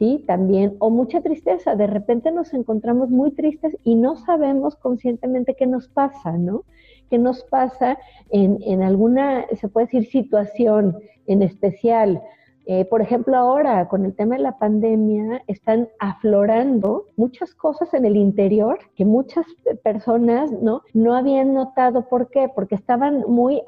¿sí? 0.00 0.24
También, 0.26 0.76
o 0.78 0.88
mucha 0.88 1.20
tristeza, 1.20 1.76
de 1.76 1.86
repente 1.86 2.32
nos 2.32 2.54
encontramos 2.54 3.10
muy 3.10 3.32
tristes 3.32 3.76
y 3.84 3.94
no 3.94 4.16
sabemos 4.16 4.74
conscientemente 4.76 5.54
qué 5.54 5.66
nos 5.66 5.88
pasa, 5.88 6.32
¿no? 6.32 6.64
¿Qué 7.10 7.18
nos 7.18 7.44
pasa 7.44 7.98
en, 8.30 8.58
en 8.62 8.82
alguna, 8.82 9.44
se 9.60 9.68
puede 9.68 9.86
decir, 9.86 10.06
situación 10.06 10.96
en 11.26 11.42
especial? 11.42 12.22
Eh, 12.64 12.86
por 12.86 13.02
ejemplo, 13.02 13.36
ahora 13.36 13.88
con 13.88 14.06
el 14.06 14.14
tema 14.14 14.36
de 14.36 14.42
la 14.42 14.56
pandemia 14.56 15.42
están 15.46 15.88
aflorando 15.98 17.04
muchas 17.16 17.54
cosas 17.54 17.92
en 17.92 18.06
el 18.06 18.16
interior 18.16 18.78
que 18.94 19.04
muchas 19.04 19.44
personas 19.82 20.50
no, 20.50 20.82
no 20.94 21.14
habían 21.14 21.52
notado. 21.52 22.08
¿Por 22.08 22.30
qué? 22.30 22.48
Porque 22.54 22.74
estaban 22.74 23.24
muy 23.28 23.60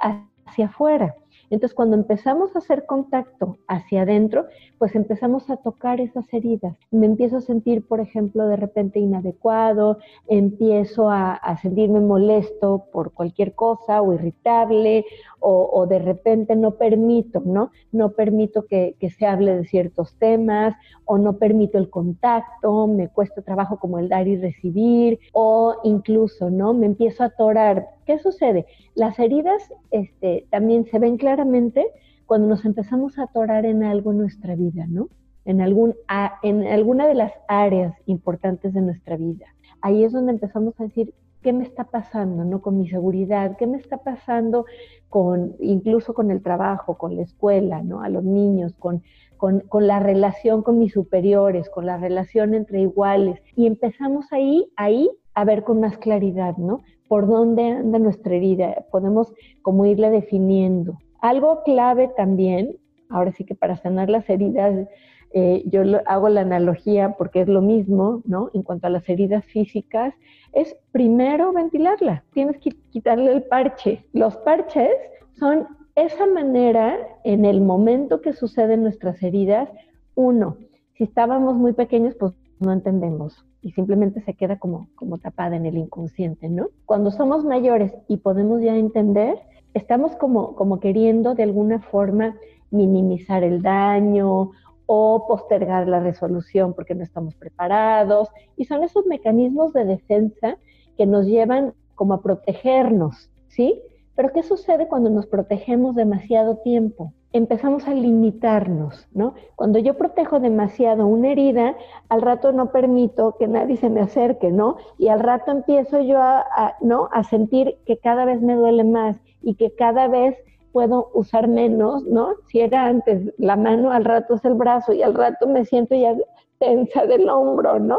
hacia 0.46 0.66
afuera. 0.66 1.14
Entonces, 1.52 1.74
cuando 1.74 1.96
empezamos 1.96 2.56
a 2.56 2.60
hacer 2.60 2.86
contacto 2.86 3.58
hacia 3.68 4.02
adentro, 4.02 4.46
pues 4.78 4.94
empezamos 4.94 5.50
a 5.50 5.58
tocar 5.58 6.00
esas 6.00 6.24
heridas. 6.32 6.78
Me 6.90 7.04
empiezo 7.04 7.36
a 7.36 7.40
sentir, 7.42 7.86
por 7.86 8.00
ejemplo, 8.00 8.46
de 8.46 8.56
repente 8.56 9.00
inadecuado, 9.00 9.98
empiezo 10.28 11.10
a, 11.10 11.38
sentirme 11.60 12.00
molesto 12.00 12.86
por 12.90 13.12
cualquier 13.12 13.54
cosa 13.54 14.00
o 14.00 14.14
irritable 14.14 15.04
o, 15.40 15.86
de 15.86 15.98
repente 15.98 16.56
no 16.56 16.72
permito, 16.72 17.42
¿no? 17.44 17.70
No 17.90 18.12
permito 18.12 18.64
que, 18.66 18.96
se 19.18 19.26
hable 19.26 19.56
de 19.56 19.66
ciertos 19.66 20.14
temas 20.14 20.74
o 21.04 21.18
no 21.18 21.34
permito 21.34 21.76
el 21.78 21.90
contacto, 21.90 22.86
me 22.86 23.08
cuesta 23.08 23.42
trabajo 23.42 23.76
como 23.78 23.98
el 23.98 24.08
dar 24.08 24.26
y 24.26 24.36
recibir 24.36 25.18
o 25.32 25.76
incluso, 25.84 26.48
¿no? 26.48 26.72
Me 26.72 26.86
empiezo 26.86 27.24
a 27.24 27.26
atorar. 27.26 27.88
¿Qué 28.06 28.18
sucede? 28.18 28.66
Las 28.94 29.18
heridas 29.18 29.72
este, 29.90 30.46
también 30.50 30.86
se 30.86 30.98
ven 30.98 31.16
claramente 31.42 31.86
cuando 32.26 32.46
nos 32.46 32.64
empezamos 32.64 33.18
a 33.18 33.24
atorar 33.24 33.66
en 33.66 33.82
algo 33.82 34.12
en 34.12 34.18
nuestra 34.18 34.54
vida, 34.54 34.86
¿no? 34.88 35.08
En, 35.44 35.60
algún, 35.60 35.94
en 36.42 36.66
alguna 36.68 37.08
de 37.08 37.14
las 37.14 37.32
áreas 37.48 37.94
importantes 38.06 38.72
de 38.72 38.80
nuestra 38.80 39.16
vida. 39.16 39.46
Ahí 39.80 40.04
es 40.04 40.12
donde 40.12 40.32
empezamos 40.32 40.78
a 40.78 40.84
decir, 40.84 41.12
¿qué 41.42 41.52
me 41.52 41.64
está 41.64 41.84
pasando, 41.84 42.44
no? 42.44 42.62
Con 42.62 42.78
mi 42.78 42.88
seguridad, 42.88 43.56
¿qué 43.56 43.66
me 43.66 43.76
está 43.76 43.98
pasando 43.98 44.66
con, 45.08 45.56
incluso 45.58 46.14
con 46.14 46.30
el 46.30 46.42
trabajo, 46.42 46.96
con 46.96 47.16
la 47.16 47.22
escuela, 47.22 47.82
¿no? 47.82 48.02
A 48.02 48.08
los 48.08 48.22
niños, 48.22 48.72
con, 48.78 49.02
con, 49.36 49.60
con, 49.68 49.88
la 49.88 49.98
relación 49.98 50.62
con 50.62 50.78
mis 50.78 50.92
superiores, 50.92 51.68
con 51.68 51.86
la 51.86 51.98
relación 51.98 52.54
entre 52.54 52.82
iguales. 52.82 53.40
Y 53.56 53.66
empezamos 53.66 54.32
ahí, 54.32 54.70
ahí 54.76 55.10
a 55.34 55.44
ver 55.44 55.64
con 55.64 55.80
más 55.80 55.98
claridad, 55.98 56.56
¿no? 56.56 56.82
Por 57.08 57.26
dónde 57.26 57.64
anda 57.64 57.98
nuestra 57.98 58.36
herida. 58.36 58.86
Podemos 58.92 59.34
como 59.60 59.84
irla 59.86 60.08
definiendo. 60.08 60.98
Algo 61.22 61.62
clave 61.62 62.08
también, 62.16 62.76
ahora 63.08 63.30
sí 63.32 63.44
que 63.44 63.54
para 63.54 63.76
sanar 63.76 64.10
las 64.10 64.28
heridas, 64.28 64.88
eh, 65.32 65.62
yo 65.66 65.82
hago 66.06 66.28
la 66.28 66.42
analogía 66.42 67.14
porque 67.16 67.40
es 67.40 67.48
lo 67.48 67.62
mismo, 67.62 68.22
¿no? 68.26 68.50
En 68.52 68.62
cuanto 68.62 68.88
a 68.88 68.90
las 68.90 69.08
heridas 69.08 69.44
físicas, 69.44 70.12
es 70.52 70.76
primero 70.90 71.52
ventilarla. 71.52 72.24
Tienes 72.34 72.58
que 72.58 72.72
quitarle 72.90 73.32
el 73.32 73.44
parche. 73.44 74.04
Los 74.12 74.36
parches 74.38 74.90
son 75.38 75.68
esa 75.94 76.26
manera, 76.26 76.98
en 77.22 77.44
el 77.44 77.60
momento 77.60 78.20
que 78.20 78.32
suceden 78.32 78.82
nuestras 78.82 79.22
heridas, 79.22 79.68
uno, 80.16 80.56
si 80.94 81.04
estábamos 81.04 81.54
muy 81.54 81.72
pequeños, 81.72 82.16
pues 82.18 82.32
no 82.62 82.72
entendemos 82.72 83.44
y 83.60 83.72
simplemente 83.72 84.20
se 84.22 84.34
queda 84.34 84.58
como, 84.58 84.88
como 84.94 85.18
tapada 85.18 85.56
en 85.56 85.66
el 85.66 85.76
inconsciente, 85.76 86.48
¿no? 86.48 86.68
Cuando 86.86 87.10
somos 87.10 87.44
mayores 87.44 87.92
y 88.08 88.16
podemos 88.18 88.62
ya 88.62 88.76
entender, 88.76 89.38
estamos 89.74 90.16
como, 90.16 90.54
como 90.54 90.80
queriendo 90.80 91.34
de 91.34 91.44
alguna 91.44 91.80
forma 91.80 92.36
minimizar 92.70 93.44
el 93.44 93.62
daño 93.62 94.50
o 94.86 95.26
postergar 95.26 95.86
la 95.88 96.00
resolución 96.00 96.74
porque 96.74 96.94
no 96.94 97.02
estamos 97.02 97.34
preparados. 97.34 98.28
Y 98.56 98.64
son 98.64 98.82
esos 98.82 99.06
mecanismos 99.06 99.72
de 99.72 99.84
defensa 99.84 100.58
que 100.96 101.06
nos 101.06 101.26
llevan 101.26 101.74
como 101.94 102.14
a 102.14 102.22
protegernos, 102.22 103.30
¿sí? 103.48 103.80
Pero 104.14 104.32
¿qué 104.32 104.42
sucede 104.42 104.88
cuando 104.88 105.08
nos 105.10 105.26
protegemos 105.26 105.94
demasiado 105.94 106.56
tiempo? 106.56 107.12
Empezamos 107.32 107.88
a 107.88 107.94
limitarnos, 107.94 109.08
¿no? 109.12 109.34
Cuando 109.56 109.78
yo 109.78 109.94
protejo 109.94 110.38
demasiado 110.38 111.06
una 111.06 111.32
herida, 111.32 111.76
al 112.10 112.20
rato 112.20 112.52
no 112.52 112.72
permito 112.72 113.36
que 113.38 113.48
nadie 113.48 113.76
se 113.76 113.88
me 113.88 114.00
acerque, 114.02 114.50
¿no? 114.50 114.76
Y 114.98 115.08
al 115.08 115.20
rato 115.20 115.50
empiezo 115.50 116.00
yo 116.00 116.20
a, 116.20 116.76
¿no? 116.82 117.08
a 117.10 117.24
sentir 117.24 117.78
que 117.86 117.96
cada 117.96 118.26
vez 118.26 118.42
me 118.42 118.54
duele 118.54 118.84
más 118.84 119.16
y 119.40 119.54
que 119.54 119.74
cada 119.74 120.08
vez 120.08 120.36
puedo 120.72 121.10
usar 121.14 121.48
menos, 121.48 122.04
¿no? 122.04 122.34
Si 122.48 122.60
era 122.60 122.86
antes 122.86 123.32
la 123.38 123.56
mano, 123.56 123.92
al 123.92 124.04
rato 124.04 124.34
es 124.34 124.44
el 124.44 124.54
brazo 124.54 124.92
y 124.92 125.02
al 125.02 125.14
rato 125.14 125.46
me 125.46 125.64
siento 125.64 125.94
ya 125.94 126.14
tensa 126.58 127.06
del 127.06 127.28
hombro, 127.28 127.78
¿no? 127.78 127.98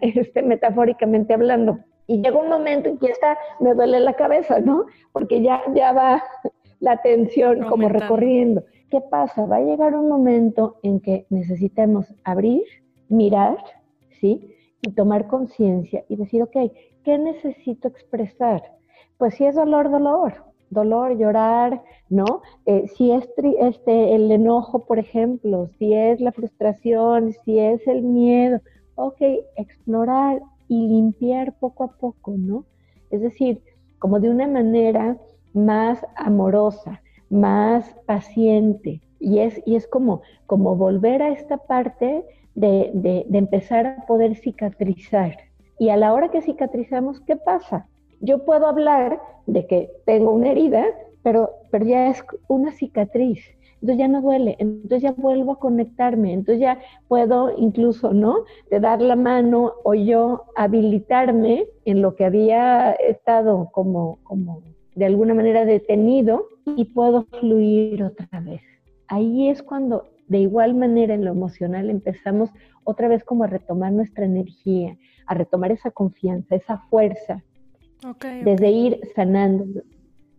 Este, 0.00 0.42
metafóricamente 0.42 1.34
hablando. 1.34 1.78
Y 2.06 2.22
llega 2.22 2.38
un 2.38 2.48
momento 2.48 2.88
en 2.88 2.98
que 2.98 3.08
está, 3.08 3.36
me 3.60 3.74
duele 3.74 4.00
la 4.00 4.14
cabeza, 4.14 4.60
¿no? 4.60 4.86
Porque 5.12 5.42
ya, 5.42 5.60
ya 5.74 5.92
va 5.92 6.22
la 6.80 7.00
tensión 7.02 7.64
como 7.68 7.88
recorriendo. 7.88 8.64
¿Qué 8.90 9.00
pasa? 9.00 9.46
Va 9.46 9.56
a 9.56 9.64
llegar 9.64 9.94
un 9.94 10.08
momento 10.08 10.76
en 10.82 11.00
que 11.00 11.26
necesitemos 11.30 12.06
abrir, 12.24 12.62
mirar, 13.08 13.58
¿sí? 14.20 14.54
Y 14.82 14.92
tomar 14.92 15.26
conciencia 15.26 16.04
y 16.08 16.16
decir, 16.16 16.42
ok, 16.42 16.56
¿qué 17.04 17.18
necesito 17.18 17.88
expresar? 17.88 18.62
Pues 19.18 19.34
si 19.34 19.44
es 19.44 19.54
dolor, 19.54 19.90
dolor 19.90 20.46
dolor, 20.70 21.16
llorar, 21.16 21.82
¿no? 22.08 22.42
Eh, 22.66 22.86
si 22.96 23.12
es 23.12 23.28
este, 23.60 24.14
el 24.14 24.30
enojo, 24.30 24.84
por 24.84 24.98
ejemplo, 24.98 25.68
si 25.78 25.94
es 25.94 26.20
la 26.20 26.32
frustración, 26.32 27.32
si 27.44 27.58
es 27.58 27.86
el 27.86 28.02
miedo, 28.02 28.60
ok, 28.96 29.20
explorar 29.56 30.40
y 30.68 30.88
limpiar 30.88 31.56
poco 31.58 31.84
a 31.84 31.96
poco, 31.96 32.34
¿no? 32.36 32.64
Es 33.10 33.20
decir, 33.20 33.62
como 33.98 34.20
de 34.20 34.30
una 34.30 34.48
manera 34.48 35.16
más 35.56 36.04
amorosa, 36.14 37.02
más 37.30 37.96
paciente. 38.06 39.00
Y 39.18 39.40
es, 39.40 39.60
y 39.66 39.76
es 39.76 39.86
como, 39.88 40.22
como 40.46 40.76
volver 40.76 41.22
a 41.22 41.30
esta 41.30 41.56
parte 41.56 42.24
de, 42.54 42.90
de 43.26 43.38
empezar 43.38 43.86
a 43.86 44.06
poder 44.06 44.36
cicatrizar. 44.36 45.36
Y 45.78 45.88
a 45.88 45.96
la 45.96 46.12
hora 46.12 46.30
que 46.30 46.42
cicatrizamos, 46.42 47.20
¿qué 47.22 47.36
pasa? 47.36 47.88
Yo 48.20 48.44
puedo 48.44 48.66
hablar 48.66 49.20
de 49.46 49.66
que 49.66 49.90
tengo 50.04 50.32
una 50.32 50.50
herida, 50.50 50.84
pero, 51.22 51.50
pero 51.70 51.84
ya 51.84 52.08
es 52.08 52.24
una 52.48 52.72
cicatriz 52.72 53.56
entonces 53.80 53.98
ya 53.98 54.08
no 54.08 54.22
duele, 54.22 54.56
entonces 54.58 55.02
ya 55.02 55.12
vuelvo 55.12 55.52
a 55.52 55.58
conectarme, 55.58 56.32
entonces 56.32 56.60
ya 56.60 56.80
puedo 57.08 57.56
incluso, 57.56 58.12
¿no? 58.12 58.44
De 58.70 58.80
dar 58.80 59.02
la 59.02 59.16
mano 59.16 59.74
o 59.84 59.94
yo 59.94 60.44
habilitarme 60.56 61.66
en 61.84 62.02
lo 62.02 62.16
que 62.16 62.24
había 62.24 62.92
estado 62.92 63.68
como, 63.72 64.18
como 64.22 64.62
de 64.96 65.04
alguna 65.04 65.34
manera 65.34 65.64
detenido 65.64 66.48
y 66.64 66.86
puedo 66.86 67.26
fluir 67.38 68.02
otra 68.02 68.40
vez. 68.40 68.62
Ahí 69.06 69.48
es 69.48 69.62
cuando 69.62 70.08
de 70.26 70.38
igual 70.38 70.74
manera 70.74 71.14
en 71.14 71.24
lo 71.24 71.30
emocional 71.30 71.90
empezamos 71.90 72.50
otra 72.82 73.06
vez 73.06 73.22
como 73.22 73.44
a 73.44 73.46
retomar 73.46 73.92
nuestra 73.92 74.24
energía, 74.24 74.96
a 75.26 75.34
retomar 75.34 75.70
esa 75.70 75.90
confianza, 75.90 76.56
esa 76.56 76.78
fuerza, 76.90 77.44
desde 78.42 78.70
ir 78.70 79.00
sanando 79.14 79.82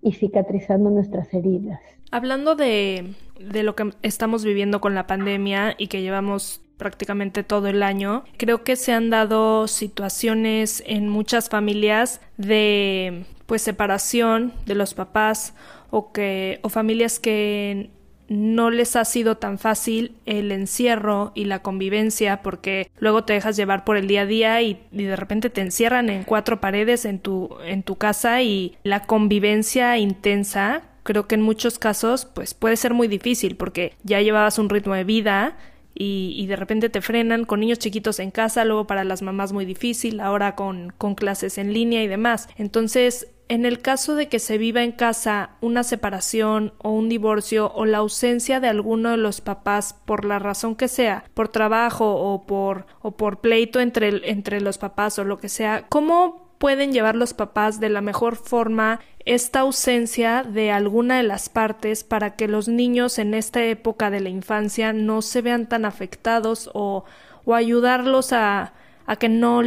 y 0.02 0.14
cicatrizando 0.14 0.90
nuestras 0.90 1.34
heridas. 1.34 1.80
Hablando 2.12 2.56
de, 2.56 3.14
de 3.40 3.64
lo 3.64 3.76
que 3.76 3.92
estamos 4.02 4.44
viviendo 4.44 4.82
con 4.82 4.96
la 4.96 5.08
pandemia 5.08 5.76
y 5.78 5.88
que 5.88 6.02
llevamos 6.02 6.62
prácticamente 6.78 7.44
todo 7.44 7.68
el 7.68 7.84
año. 7.84 8.24
Creo 8.38 8.64
que 8.64 8.76
se 8.76 8.94
han 8.94 9.10
dado 9.10 9.68
situaciones 9.68 10.84
en 10.86 11.10
muchas 11.10 11.50
familias 11.50 12.22
de 12.38 13.26
pues 13.46 13.62
separación 13.62 14.54
de 14.66 14.76
los 14.76 14.94
papás 14.94 15.54
o 15.90 16.12
que 16.12 16.60
o 16.64 16.70
familias 16.70 17.20
que 17.20 17.90
no 18.30 18.72
les 18.72 18.96
ha 18.96 19.06
sido 19.06 19.38
tan 19.38 19.58
fácil 19.58 20.18
el 20.26 20.52
encierro 20.52 21.32
y 21.34 21.46
la 21.46 21.62
convivencia 21.62 22.42
porque 22.42 22.90
luego 23.00 23.24
te 23.24 23.34
dejas 23.34 23.56
llevar 23.56 23.86
por 23.86 23.98
el 23.98 24.08
día 24.08 24.22
a 24.22 24.26
día 24.26 24.62
y, 24.62 24.82
de 24.92 25.16
repente 25.16 25.50
te 25.50 25.62
encierran 25.62 26.10
en 26.10 26.24
cuatro 26.24 26.60
paredes 26.60 27.06
en 27.06 27.20
tu, 27.20 27.50
en 27.66 27.84
tu 27.84 27.96
casa 27.96 28.42
y 28.42 28.78
la 28.84 29.04
convivencia 29.04 29.98
intensa 29.98 30.84
creo 31.04 31.28
que 31.28 31.36
en 31.36 31.42
muchos 31.42 31.80
casos 31.80 32.26
pues 32.26 32.54
puede 32.54 32.76
ser 32.76 32.94
muy 32.94 33.08
difícil 33.08 33.56
porque 33.56 33.94
ya 34.04 34.22
llevabas 34.22 34.60
un 34.60 34.70
ritmo 34.70 34.94
de 34.94 35.06
vida 35.06 35.56
y, 36.00 36.34
y, 36.36 36.48
de 36.48 36.56
repente 36.56 36.90
te 36.90 37.02
frenan 37.02 37.46
con 37.46 37.60
niños 37.60 37.80
chiquitos 37.80 38.20
en 38.20 38.32
casa, 38.32 38.66
luego 38.66 38.88
para 38.88 39.04
las 39.04 39.22
mamás 39.22 39.54
muy 39.54 39.66
difícil, 39.66 40.20
ahora 40.20 40.56
con, 40.56 40.94
con 40.98 41.16
clases 41.16 41.58
en 41.58 41.74
línea 41.74 42.04
y 42.04 42.08
demás. 42.08 42.48
Entonces, 42.58 43.28
en 43.50 43.66
el 43.66 43.80
caso 43.80 44.16
de 44.16 44.28
que 44.28 44.40
se 44.40 44.58
viva 44.58 44.84
en 44.84 44.92
casa 44.92 45.52
una 45.62 45.84
separación 45.84 46.74
o 46.80 46.92
un 46.92 47.10
divorcio 47.10 47.72
o 47.74 47.86
la 47.86 48.00
ausencia 48.00 48.60
de 48.60 48.68
alguno 48.68 49.12
de 49.12 49.18
los 49.18 49.42
papás 49.42 49.96
por 50.06 50.26
la 50.26 50.40
razón 50.40 50.76
que 50.76 50.88
sea, 50.88 51.24
por 51.34 51.48
trabajo 51.50 52.16
o 52.16 52.46
por, 52.46 52.86
o 53.02 53.16
por 53.16 53.40
pleito 53.40 53.80
entre, 53.80 54.30
entre 54.30 54.62
los 54.62 54.78
papás 54.78 55.18
o 55.20 55.24
lo 55.24 55.38
que 55.38 55.50
sea, 55.50 55.86
¿cómo 55.88 56.47
pueden 56.58 56.92
llevar 56.92 57.16
los 57.16 57.34
papás 57.34 57.80
de 57.80 57.90
la 57.90 58.02
mejor 58.02 58.36
forma 58.36 59.00
esta 59.26 59.60
ausencia 59.60 60.44
de 60.44 60.72
alguna 60.72 61.18
de 61.18 61.24
las 61.24 61.50
partes 61.50 62.04
para 62.04 62.36
que 62.36 62.48
los 62.48 62.68
niños 62.68 63.20
en 63.20 63.34
esta 63.34 63.64
época 63.64 64.10
de 64.10 64.22
la 64.22 64.30
infancia 64.30 64.94
no 64.94 65.22
se 65.22 65.42
vean 65.42 65.68
tan 65.68 65.86
afectados 65.86 66.70
o, 66.74 67.04
o 67.46 67.54
ayudarlos 67.54 68.34
a, 68.34 68.74
a 69.06 69.16
que 69.18 69.30
no, 69.30 69.62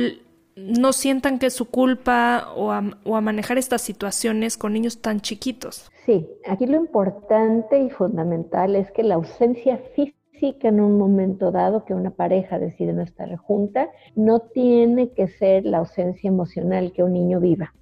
no 0.57 0.93
sientan 0.93 1.39
que 1.39 1.47
es 1.47 1.55
su 1.55 1.67
culpa 1.67 2.53
o 2.57 2.73
a, 2.73 2.83
o 3.05 3.17
a 3.17 3.21
manejar 3.21 3.59
estas 3.59 3.83
situaciones 3.83 4.57
con 4.57 4.73
niños 4.73 5.01
tan 5.03 5.21
chiquitos. 5.21 5.91
Sí, 6.07 6.27
aquí 6.49 6.67
lo 6.67 6.77
importante 6.77 7.79
y 7.79 7.91
fundamental 7.91 8.77
es 8.77 8.91
que 8.93 9.03
la 9.03 9.17
ausencia 9.17 9.79
física 9.95 10.20
que 10.41 10.69
en 10.69 10.81
un 10.81 10.99
momento 10.99 11.51
dado 11.51 11.85
que 11.85 11.95
una 11.95 12.11
pareja 12.11 12.59
decide 12.59 12.93
no 12.93 13.03
estar 13.03 13.35
junta, 13.37 13.91
no 14.17 14.41
tiene 14.41 15.11
que 15.11 15.29
ser 15.29 15.65
la 15.65 15.79
ausencia 15.79 16.29
emocional 16.29 16.93
que 16.93 17.03
un 17.03 17.13
niño 17.13 17.41
viva. 17.41 17.75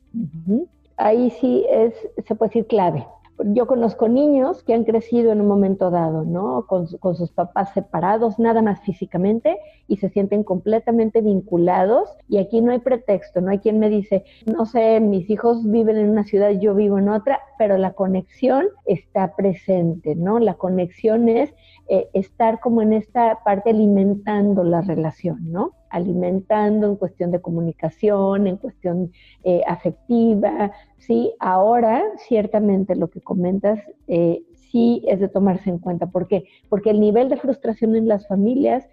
Ahí 0.96 1.30
sí 1.30 1.64
es, 1.70 1.94
se 2.26 2.34
puede 2.34 2.50
decir 2.50 2.66
clave 2.66 3.06
yo 3.44 3.66
conozco 3.66 4.08
niños 4.08 4.62
que 4.64 4.74
han 4.74 4.84
crecido 4.84 5.32
en 5.32 5.40
un 5.40 5.46
momento 5.46 5.90
dado, 5.90 6.24
¿no? 6.24 6.66
Con, 6.66 6.88
sus 6.88 7.30
papás 7.30 7.72
separados, 7.72 8.38
nada 8.38 8.62
más 8.62 8.80
físicamente, 8.80 9.58
y 9.86 9.98
se 9.98 10.08
sienten 10.08 10.42
completamente 10.42 11.20
vinculados. 11.20 12.08
Y 12.28 12.38
aquí 12.38 12.60
no 12.60 12.72
hay 12.72 12.80
pretexto, 12.80 13.40
no 13.40 13.50
hay 13.50 13.58
quien 13.58 13.78
me 13.78 13.90
dice, 13.90 14.24
no 14.46 14.66
sé, 14.66 15.00
mis 15.00 15.30
hijos 15.30 15.68
viven 15.70 15.96
en 15.96 16.10
una 16.10 16.24
ciudad, 16.24 16.50
yo 16.50 16.74
vivo 16.74 16.98
en 16.98 17.08
otra, 17.08 17.40
pero 17.58 17.78
la 17.78 17.92
conexión 17.92 18.66
está 18.86 19.36
presente, 19.36 20.16
¿no? 20.16 20.38
La 20.38 20.54
conexión 20.54 21.28
es 21.28 21.54
eh, 21.88 22.08
estar 22.12 22.60
como 22.60 22.82
en 22.82 22.92
esta 22.92 23.42
parte 23.44 23.70
alimentando 23.70 24.62
la 24.64 24.80
relación, 24.82 25.52
¿no? 25.52 25.72
alimentando 25.90 26.86
en 26.86 26.96
cuestión 26.96 27.30
de 27.30 27.40
comunicación, 27.40 28.46
en 28.46 28.56
cuestión 28.56 29.12
eh, 29.44 29.62
afectiva, 29.66 30.72
¿sí? 30.98 31.32
Ahora, 31.40 32.02
ciertamente 32.16 32.94
lo 32.94 33.08
que 33.08 33.20
comentas, 33.20 33.80
eh, 34.06 34.42
sí 34.52 35.02
es 35.08 35.20
de 35.20 35.28
tomarse 35.28 35.70
en 35.70 35.78
cuenta. 35.78 36.06
¿Por 36.06 36.28
qué? 36.28 36.44
Porque 36.68 36.90
el 36.90 37.00
nivel 37.00 37.28
de 37.28 37.36
frustración 37.36 37.96
en 37.96 38.08
las 38.08 38.26
familias 38.26 38.86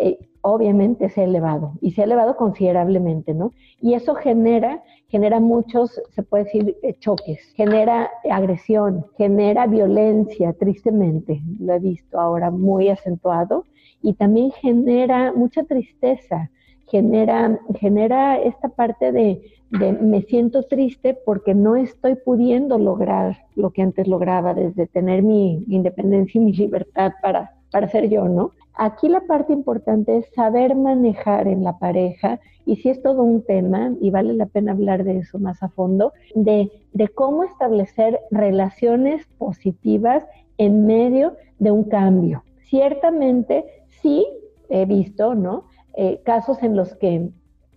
eh, 0.00 0.18
obviamente 0.40 1.08
se 1.08 1.22
ha 1.22 1.24
elevado 1.24 1.72
y 1.80 1.92
se 1.92 2.02
ha 2.02 2.04
elevado 2.04 2.36
considerablemente, 2.36 3.32
¿no? 3.32 3.52
Y 3.80 3.94
eso 3.94 4.14
genera, 4.14 4.82
genera 5.08 5.40
muchos, 5.40 6.00
se 6.10 6.22
puede 6.22 6.44
decir, 6.44 6.76
choques, 7.00 7.40
genera 7.54 8.10
agresión, 8.30 9.06
genera 9.16 9.66
violencia, 9.66 10.52
tristemente, 10.52 11.40
lo 11.58 11.72
he 11.72 11.78
visto 11.78 12.20
ahora 12.20 12.50
muy 12.50 12.90
acentuado, 12.90 13.64
y 14.02 14.12
también 14.12 14.50
genera 14.50 15.32
mucha 15.32 15.64
tristeza, 15.64 16.50
genera, 16.88 17.58
genera 17.80 18.38
esta 18.38 18.68
parte 18.68 19.12
de, 19.12 19.40
me 19.70 20.20
siento 20.22 20.64
triste 20.64 21.14
porque 21.24 21.54
no 21.54 21.74
estoy 21.74 22.16
pudiendo 22.16 22.78
lograr 22.78 23.38
lo 23.56 23.70
que 23.70 23.80
antes 23.80 24.06
lograba, 24.06 24.52
desde 24.52 24.86
tener 24.86 25.22
mi 25.22 25.64
independencia 25.68 26.38
y 26.38 26.44
mi 26.44 26.52
libertad 26.52 27.12
para, 27.22 27.54
para 27.70 27.88
ser 27.88 28.10
yo, 28.10 28.28
¿no? 28.28 28.50
Aquí 28.76 29.08
la 29.08 29.20
parte 29.22 29.52
importante 29.52 30.18
es 30.18 30.26
saber 30.34 30.74
manejar 30.74 31.46
en 31.46 31.62
la 31.62 31.78
pareja, 31.78 32.40
y 32.66 32.76
si 32.76 32.88
es 32.88 33.02
todo 33.02 33.22
un 33.22 33.42
tema, 33.42 33.92
y 34.00 34.10
vale 34.10 34.34
la 34.34 34.46
pena 34.46 34.72
hablar 34.72 35.04
de 35.04 35.18
eso 35.18 35.38
más 35.38 35.62
a 35.62 35.68
fondo, 35.68 36.12
de, 36.34 36.70
de 36.92 37.08
cómo 37.08 37.44
establecer 37.44 38.20
relaciones 38.30 39.26
positivas 39.38 40.24
en 40.58 40.86
medio 40.86 41.36
de 41.58 41.70
un 41.70 41.84
cambio. 41.84 42.42
Ciertamente 42.64 43.64
sí 44.02 44.26
he 44.68 44.86
visto, 44.86 45.34
¿no? 45.34 45.64
Eh, 45.96 46.20
casos 46.24 46.62
en 46.62 46.74
los 46.76 46.94
que 46.96 47.30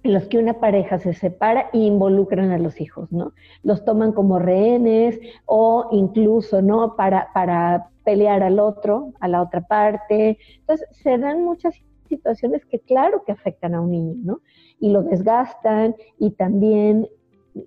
en 0.03 0.13
los 0.13 0.27
que 0.27 0.37
una 0.37 0.53
pareja 0.53 0.99
se 0.99 1.13
separa 1.13 1.69
e 1.73 1.79
involucran 1.79 2.51
a 2.51 2.57
los 2.57 2.79
hijos, 2.79 3.11
¿no? 3.11 3.33
Los 3.63 3.83
toman 3.83 4.13
como 4.13 4.39
rehenes 4.39 5.19
o 5.45 5.89
incluso, 5.91 6.61
¿no? 6.61 6.95
Para, 6.95 7.29
para 7.33 7.89
pelear 8.07 8.41
al 8.41 8.57
otro, 8.61 9.11
a 9.19 9.27
la 9.27 9.41
otra 9.41 9.59
parte. 9.59 10.37
Entonces, 10.59 10.87
se 10.93 11.17
dan 11.17 11.43
muchas 11.43 11.75
situaciones 12.07 12.65
que 12.65 12.79
claro 12.79 13.23
que 13.25 13.33
afectan 13.33 13.75
a 13.75 13.81
un 13.81 13.91
niño, 13.91 14.13
¿no? 14.23 14.39
Y 14.79 14.91
lo 14.91 15.03
desgastan 15.03 15.93
y 16.17 16.31
también 16.31 17.09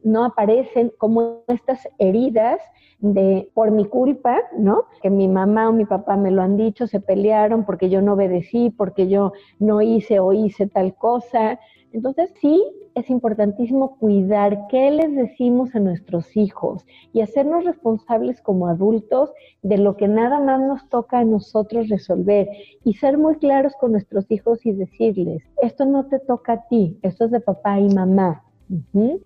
no 0.02 0.24
aparecen 0.24 0.92
como 0.96 1.42
estas 1.48 1.86
heridas 1.98 2.58
de 3.00 3.50
por 3.52 3.70
mi 3.70 3.84
culpa, 3.84 4.38
¿no? 4.56 4.84
Que 5.02 5.10
mi 5.10 5.28
mamá 5.28 5.68
o 5.68 5.74
mi 5.74 5.84
papá 5.84 6.16
me 6.16 6.30
lo 6.30 6.40
han 6.40 6.56
dicho, 6.56 6.86
se 6.86 7.00
pelearon 7.00 7.66
porque 7.66 7.90
yo 7.90 8.00
no 8.00 8.14
obedecí, 8.14 8.70
porque 8.70 9.08
yo 9.08 9.32
no 9.58 9.82
hice 9.82 10.20
o 10.20 10.32
hice 10.32 10.68
tal 10.68 10.94
cosa. 10.94 11.60
Entonces 11.92 12.32
sí 12.40 12.62
es 12.94 13.10
importantísimo 13.10 13.96
cuidar 13.96 14.66
qué 14.68 14.90
les 14.90 15.14
decimos 15.14 15.74
a 15.74 15.80
nuestros 15.80 16.36
hijos 16.36 16.84
y 17.12 17.20
hacernos 17.20 17.64
responsables 17.64 18.40
como 18.40 18.66
adultos 18.66 19.30
de 19.62 19.78
lo 19.78 19.96
que 19.96 20.08
nada 20.08 20.40
más 20.40 20.60
nos 20.60 20.88
toca 20.88 21.18
a 21.18 21.24
nosotros 21.24 21.88
resolver 21.88 22.48
y 22.84 22.94
ser 22.94 23.18
muy 23.18 23.36
claros 23.36 23.74
con 23.80 23.92
nuestros 23.92 24.30
hijos 24.30 24.64
y 24.64 24.72
decirles, 24.72 25.42
esto 25.62 25.84
no 25.84 26.06
te 26.06 26.18
toca 26.18 26.52
a 26.54 26.68
ti, 26.68 26.98
esto 27.02 27.24
es 27.24 27.30
de 27.30 27.40
papá 27.40 27.80
y 27.80 27.88
mamá 27.94 28.44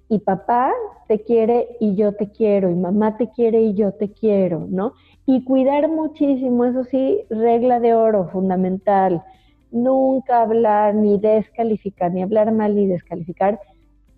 y 0.09 0.19
papá 0.21 0.73
te 1.07 1.23
quiere 1.23 1.77
y 1.81 1.95
yo 1.97 2.15
te 2.15 2.31
quiero, 2.31 2.71
y 2.71 2.75
mamá 2.75 3.17
te 3.17 3.31
quiere 3.31 3.61
y 3.61 3.75
yo 3.75 3.93
te 3.93 4.11
quiero, 4.11 4.67
¿no? 4.71 4.95
Y 5.27 5.45
cuidar 5.45 5.89
muchísimo, 5.89 6.65
eso 6.65 6.85
sí, 6.85 7.21
regla 7.29 7.79
de 7.81 7.95
oro 7.95 8.29
fundamental. 8.29 9.23
Nunca 9.75 10.41
hablar 10.41 10.95
ni 10.95 11.19
descalificar, 11.19 12.13
ni 12.13 12.23
hablar 12.23 12.51
mal 12.53 12.75
ni 12.75 12.87
descalificar 12.87 13.61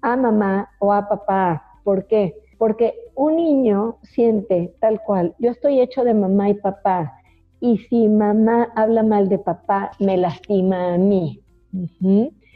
a 0.03 0.17
mamá 0.17 0.69
o 0.79 0.93
a 0.93 1.09
papá. 1.09 1.65
¿Por 1.83 2.07
qué? 2.07 2.35
Porque 2.59 2.95
un 3.17 3.37
niño 3.37 3.97
siente 4.03 4.73
tal 4.81 5.03
cual, 5.03 5.35
yo 5.41 5.51
estoy 5.51 5.81
hecho 5.81 6.05
de 6.05 6.15
mamá 6.15 6.51
y 6.51 6.55
papá, 6.55 7.13
y 7.59 7.79
si 7.79 8.09
mamá 8.09 8.69
habla 8.77 9.03
mal 9.03 9.29
de 9.29 9.39
papá, 9.39 9.91
me 9.99 10.17
lastima 10.17 10.95
a 10.95 10.99
mí 10.99 11.43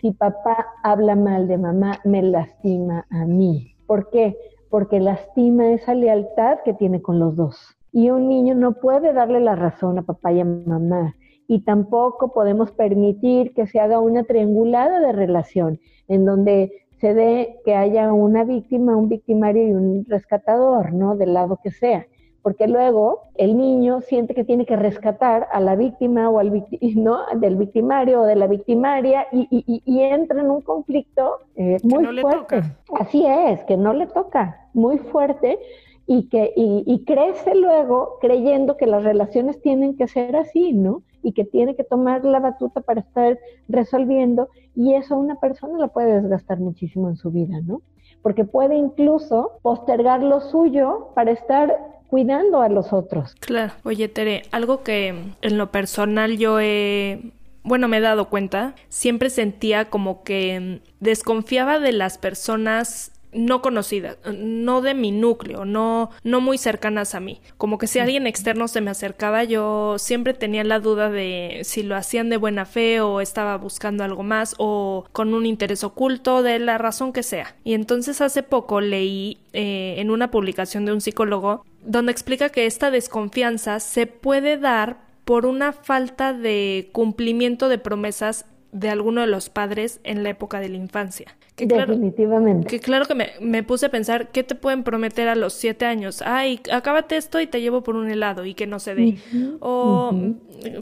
si 0.00 0.12
papá 0.12 0.66
habla 0.82 1.14
mal 1.14 1.46
de 1.46 1.58
mamá, 1.58 1.98
me 2.04 2.22
lastima 2.22 3.06
a 3.10 3.26
mí. 3.26 3.74
¿Por 3.86 4.08
qué? 4.10 4.36
Porque 4.70 5.00
lastima 5.00 5.72
esa 5.72 5.94
lealtad 5.94 6.58
que 6.64 6.72
tiene 6.72 7.02
con 7.02 7.18
los 7.18 7.36
dos. 7.36 7.56
Y 7.92 8.10
un 8.10 8.28
niño 8.28 8.54
no 8.54 8.72
puede 8.72 9.12
darle 9.12 9.40
la 9.40 9.56
razón 9.56 9.98
a 9.98 10.02
papá 10.02 10.32
y 10.32 10.40
a 10.40 10.44
mamá. 10.44 11.14
Y 11.50 11.62
tampoco 11.62 12.32
podemos 12.32 12.70
permitir 12.70 13.52
que 13.54 13.66
se 13.66 13.80
haga 13.80 13.98
una 13.98 14.22
triangulada 14.22 15.00
de 15.00 15.10
relación, 15.10 15.80
en 16.06 16.24
donde 16.24 16.70
se 17.00 17.12
dé 17.12 17.56
que 17.64 17.74
haya 17.74 18.12
una 18.12 18.44
víctima, 18.44 18.96
un 18.96 19.08
victimario 19.08 19.66
y 19.66 19.72
un 19.72 20.04
rescatador, 20.06 20.92
¿no? 20.92 21.16
Del 21.16 21.34
lado 21.34 21.58
que 21.62 21.72
sea 21.72 22.06
porque 22.42 22.66
luego 22.66 23.22
el 23.34 23.56
niño 23.56 24.00
siente 24.00 24.34
que 24.34 24.44
tiene 24.44 24.64
que 24.64 24.76
rescatar 24.76 25.48
a 25.52 25.60
la 25.60 25.76
víctima 25.76 26.30
o 26.30 26.38
al 26.38 26.50
¿no? 26.96 27.18
del 27.36 27.56
victimario 27.56 28.22
o 28.22 28.24
de 28.24 28.36
la 28.36 28.46
victimaria 28.46 29.26
y, 29.32 30.00
entra 30.00 30.40
en 30.40 30.50
un 30.50 30.62
conflicto 30.62 31.38
eh, 31.56 31.76
muy 31.82 32.20
fuerte. 32.20 32.62
Así 32.98 33.26
es, 33.26 33.62
que 33.64 33.76
no 33.76 33.92
le 33.92 34.06
toca, 34.06 34.68
muy 34.72 34.98
fuerte 34.98 35.58
y 36.06 36.28
que 36.28 36.52
y, 36.56 37.04
crece 37.04 37.54
luego 37.54 38.18
creyendo 38.20 38.76
que 38.76 38.86
las 38.86 39.04
relaciones 39.04 39.60
tienen 39.60 39.96
que 39.96 40.08
ser 40.08 40.36
así, 40.36 40.72
¿no? 40.72 41.02
Y 41.22 41.32
que 41.32 41.44
tiene 41.44 41.76
que 41.76 41.84
tomar 41.84 42.24
la 42.24 42.40
batuta 42.40 42.80
para 42.80 43.00
estar 43.00 43.38
resolviendo 43.68 44.48
y 44.74 44.94
eso 44.94 45.16
una 45.16 45.36
persona 45.36 45.78
lo 45.78 45.88
puede 45.88 46.20
desgastar 46.20 46.58
muchísimo 46.58 47.08
en 47.08 47.16
su 47.16 47.30
vida, 47.30 47.60
¿no? 47.62 47.82
Porque 48.22 48.44
puede 48.44 48.76
incluso 48.76 49.58
postergar 49.62 50.22
lo 50.22 50.40
suyo 50.40 51.08
para 51.14 51.32
estar 51.32 51.76
cuidando 52.08 52.60
a 52.60 52.68
los 52.68 52.92
otros. 52.92 53.34
Claro. 53.40 53.72
Oye, 53.84 54.08
Tere, 54.08 54.42
algo 54.50 54.82
que 54.82 55.08
en 55.40 55.58
lo 55.58 55.70
personal 55.70 56.36
yo 56.36 56.60
he 56.60 57.32
bueno, 57.62 57.88
me 57.88 57.98
he 57.98 58.00
dado 58.00 58.28
cuenta, 58.28 58.74
siempre 58.88 59.30
sentía 59.30 59.86
como 59.86 60.22
que 60.22 60.80
desconfiaba 60.98 61.78
de 61.78 61.92
las 61.92 62.18
personas 62.18 63.12
no 63.32 63.62
conocidas, 63.62 64.18
no 64.36 64.80
de 64.82 64.94
mi 64.94 65.10
núcleo, 65.12 65.64
no, 65.64 66.10
no 66.24 66.40
muy 66.40 66.58
cercanas 66.58 67.14
a 67.14 67.20
mí. 67.20 67.40
Como 67.56 67.78
que 67.78 67.86
si 67.86 67.98
alguien 67.98 68.26
externo 68.26 68.68
se 68.68 68.80
me 68.80 68.90
acercaba, 68.90 69.44
yo 69.44 69.96
siempre 69.98 70.34
tenía 70.34 70.64
la 70.64 70.80
duda 70.80 71.10
de 71.10 71.60
si 71.64 71.82
lo 71.82 71.96
hacían 71.96 72.28
de 72.28 72.36
buena 72.36 72.66
fe 72.66 73.00
o 73.00 73.20
estaba 73.20 73.56
buscando 73.56 74.04
algo 74.04 74.22
más 74.22 74.54
o 74.58 75.04
con 75.12 75.34
un 75.34 75.46
interés 75.46 75.84
oculto, 75.84 76.42
de 76.42 76.58
la 76.58 76.78
razón 76.78 77.12
que 77.12 77.22
sea. 77.22 77.54
Y 77.64 77.74
entonces 77.74 78.20
hace 78.20 78.42
poco 78.42 78.80
leí 78.80 79.38
eh, 79.52 79.94
en 79.98 80.10
una 80.10 80.30
publicación 80.30 80.84
de 80.84 80.92
un 80.92 81.00
psicólogo 81.00 81.64
donde 81.82 82.12
explica 82.12 82.50
que 82.50 82.66
esta 82.66 82.90
desconfianza 82.90 83.80
se 83.80 84.06
puede 84.06 84.58
dar 84.58 84.98
por 85.24 85.46
una 85.46 85.72
falta 85.72 86.32
de 86.32 86.90
cumplimiento 86.92 87.68
de 87.68 87.78
promesas 87.78 88.46
de 88.72 88.88
alguno 88.88 89.20
de 89.20 89.26
los 89.26 89.50
padres 89.50 90.00
en 90.04 90.22
la 90.22 90.30
época 90.30 90.60
de 90.60 90.68
la 90.68 90.76
infancia. 90.76 91.36
Que 91.56 91.66
Definitivamente. 91.66 92.68
que 92.68 92.80
claro 92.80 93.04
que 93.04 93.14
me, 93.40 93.62
puse 93.62 93.86
a 93.86 93.90
pensar, 93.90 94.28
¿qué 94.28 94.42
te 94.42 94.54
pueden 94.54 94.82
prometer 94.82 95.28
a 95.28 95.34
los 95.34 95.52
siete 95.52 95.84
años? 95.84 96.22
Ay, 96.24 96.60
acábate 96.72 97.16
esto 97.16 97.38
y 97.40 97.46
te 97.46 97.60
llevo 97.60 97.82
por 97.82 97.96
un 97.96 98.10
helado 98.10 98.46
y 98.46 98.54
que 98.54 98.66
no 98.66 98.78
se 98.78 98.94
dé. 98.94 99.18
o 99.60 100.14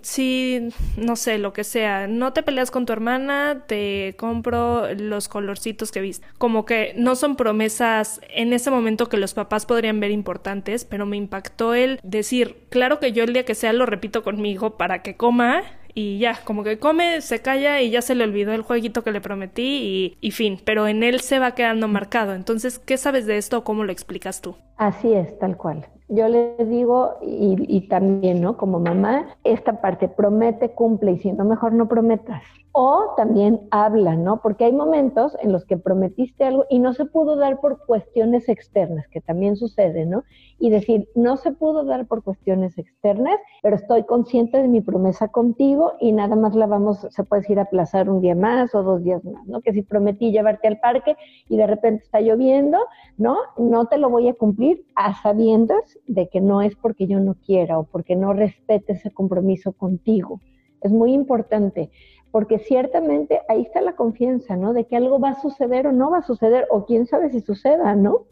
si, 0.03 0.69
no 0.97 1.17
sé, 1.17 1.39
lo 1.39 1.53
que 1.53 1.65
sea, 1.65 2.07
no 2.07 2.33
te 2.33 2.43
peleas 2.43 2.71
con 2.71 2.87
tu 2.87 2.93
hermana, 2.93 3.65
te 3.67 4.15
compro 4.19 4.93
los 4.95 5.29
colorcitos 5.29 5.91
que 5.91 6.01
viste. 6.01 6.27
Como 6.39 6.65
que 6.65 6.93
no 6.97 7.17
son 7.17 7.37
promesas 7.37 8.21
en 8.31 8.53
ese 8.53 8.71
momento 8.71 9.09
que 9.09 9.17
los 9.17 9.35
papás 9.35 9.67
podrían 9.67 10.01
ver 10.01 10.11
importantes, 10.11 10.85
pero 10.85 11.07
me 11.07 11.17
impactó 11.17 11.75
el 11.75 12.01
decir, 12.03 12.57
claro 12.69 13.01
que 13.01 13.13
yo 13.13 13.25
el 13.25 13.33
día 13.33 13.45
que 13.45 13.55
sea 13.55 13.73
lo 13.73 13.87
repito 13.87 14.23
conmigo 14.23 14.77
para 14.77 15.03
que 15.03 15.17
coma 15.17 15.63
y 15.95 16.19
ya, 16.19 16.39
como 16.45 16.65
que 16.65 16.79
come, 16.79 17.21
se 17.21 17.41
calla 17.41 17.81
y 17.81 17.91
ya 17.91 18.03
se 18.03 18.15
le 18.15 18.25
olvidó 18.25 18.53
el 18.53 18.63
jueguito 18.63 19.03
que 19.03 19.13
le 19.13 19.21
prometí 19.21 20.17
y, 20.21 20.31
fin, 20.31 20.61
pero 20.65 20.87
en 20.87 21.03
él 21.03 21.21
se 21.21 21.39
va 21.39 21.55
quedando 21.55 21.89
marcado. 21.89 22.35
Entonces, 22.35 22.79
¿qué 22.79 22.97
sabes 22.97 23.27
de 23.27 23.37
esto 23.37 23.59
o 23.59 23.65
cómo 23.65 23.85
lo 23.85 23.93
explicas 23.93 24.41
tú? 24.41 24.57
Así 24.77 25.13
es, 25.13 25.39
tal 25.39 25.57
cual. 25.57 25.87
Yo 26.09 26.27
les 26.29 26.69
digo, 26.69 27.17
y, 27.21 27.87
también, 27.89 28.41
¿no? 28.41 28.57
Como 28.57 28.81
mamá, 28.81 29.27
esta 29.45 29.81
parte, 29.81 30.09
promete, 30.09 30.71
cumple, 30.71 31.13
y 31.13 31.19
si 31.19 31.33
no, 31.33 31.45
mejor 31.45 31.75
no 31.75 31.87
prometas 31.87 32.43
o 32.81 33.15
también 33.17 33.61
habla, 33.73 34.15
¿no? 34.15 34.41
Porque 34.41 34.65
hay 34.65 34.73
momentos 34.73 35.37
en 35.43 35.51
los 35.51 35.65
que 35.65 35.77
prometiste 35.77 36.45
algo 36.45 36.65
y 36.71 36.79
no 36.79 36.93
se 36.93 37.07
pudo 37.07 37.35
dar 37.35 37.59
por 37.59 37.85
cuestiones 37.85 38.49
externas, 38.49 39.09
que 39.09 39.21
también 39.21 39.57
sucede, 39.57 40.07
¿no? 40.07 40.23
Y 40.61 40.71
decir, 40.71 41.09
no 41.17 41.37
se 41.37 41.51
pudo 41.51 41.85
dar 41.85 42.07
por 42.07 42.23
cuestiones 42.23 42.79
externas, 42.79 43.35
pero 43.63 43.75
estoy 43.75 44.05
consciente 44.05 44.63
de 44.63 44.69
mi 44.69 44.81
promesa 44.81 45.27
contigo 45.27 45.95
y 45.99 46.13
nada 46.13 46.37
más 46.37 46.55
la 46.55 46.67
vamos, 46.67 47.05
se 47.11 47.25
puede 47.25 47.43
decir, 47.43 47.59
aplazar 47.59 48.09
un 48.09 48.21
día 48.21 48.37
más 48.37 48.73
o 48.77 48.85
dos 48.85 49.03
días 49.03 49.25
más, 49.25 49.45
¿no? 49.49 49.61
Que 49.61 49.73
si 49.73 49.83
prometí 49.83 50.31
llevarte 50.31 50.69
al 50.69 50.79
parque 50.79 51.17
y 51.49 51.57
de 51.57 51.67
repente 51.67 52.05
está 52.05 52.21
lloviendo, 52.21 52.79
¿no? 53.17 53.39
No 53.57 53.87
te 53.87 53.99
lo 53.99 54.09
voy 54.09 54.29
a 54.29 54.35
cumplir 54.35 54.87
a 54.95 55.21
sabiendas 55.21 55.98
de 56.07 56.29
que 56.29 56.41
no 56.41 56.63
es 56.63 56.75
porque 56.77 57.07
yo 57.07 57.21
no 57.21 57.35
quiera 57.35 57.79
o 57.79 57.85
porque 57.85 58.17
no 58.17 58.33
respete 58.33 58.93
ese 58.93 59.11
compromiso 59.11 59.73
contigo. 59.73 60.41
Es 60.81 60.93
muy 60.93 61.13
importante 61.13 61.91
porque 62.31 62.59
ciertamente 62.59 63.41
ahí 63.49 63.63
está 63.63 63.81
la 63.81 63.97
confianza, 63.97 64.57
¿no? 64.57 64.73
De 64.73 64.85
que 64.85 64.97
algo 64.97 65.19
va 65.19 65.31
a 65.31 65.41
suceder 65.41 65.87
o 65.87 65.93
no 65.93 66.11
va 66.11 66.19
a 66.19 66.23
suceder, 66.23 66.67
o 66.71 66.85
quién 66.85 67.07
sabe 67.07 67.31
si 67.31 67.41
suceda, 67.41 67.95
¿no? 67.95 68.27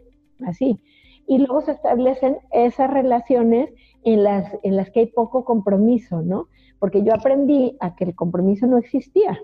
Así. 0.45 0.81
Y 1.27 1.39
luego 1.39 1.63
se 1.63 1.73
establecen 1.73 2.39
esas 2.53 2.91
relaciones 2.91 3.71
en 4.05 4.23
las, 4.23 4.55
en 4.63 4.77
las 4.77 4.91
que 4.91 5.01
hay 5.01 5.07
poco 5.07 5.45
compromiso, 5.45 6.23
¿no? 6.23 6.49
Porque 6.79 7.03
yo 7.03 7.15
aprendí 7.15 7.77
a 7.81 7.97
que 7.97 8.05
el 8.05 8.15
compromiso 8.15 8.67
no 8.67 8.77
existía. 8.77 9.41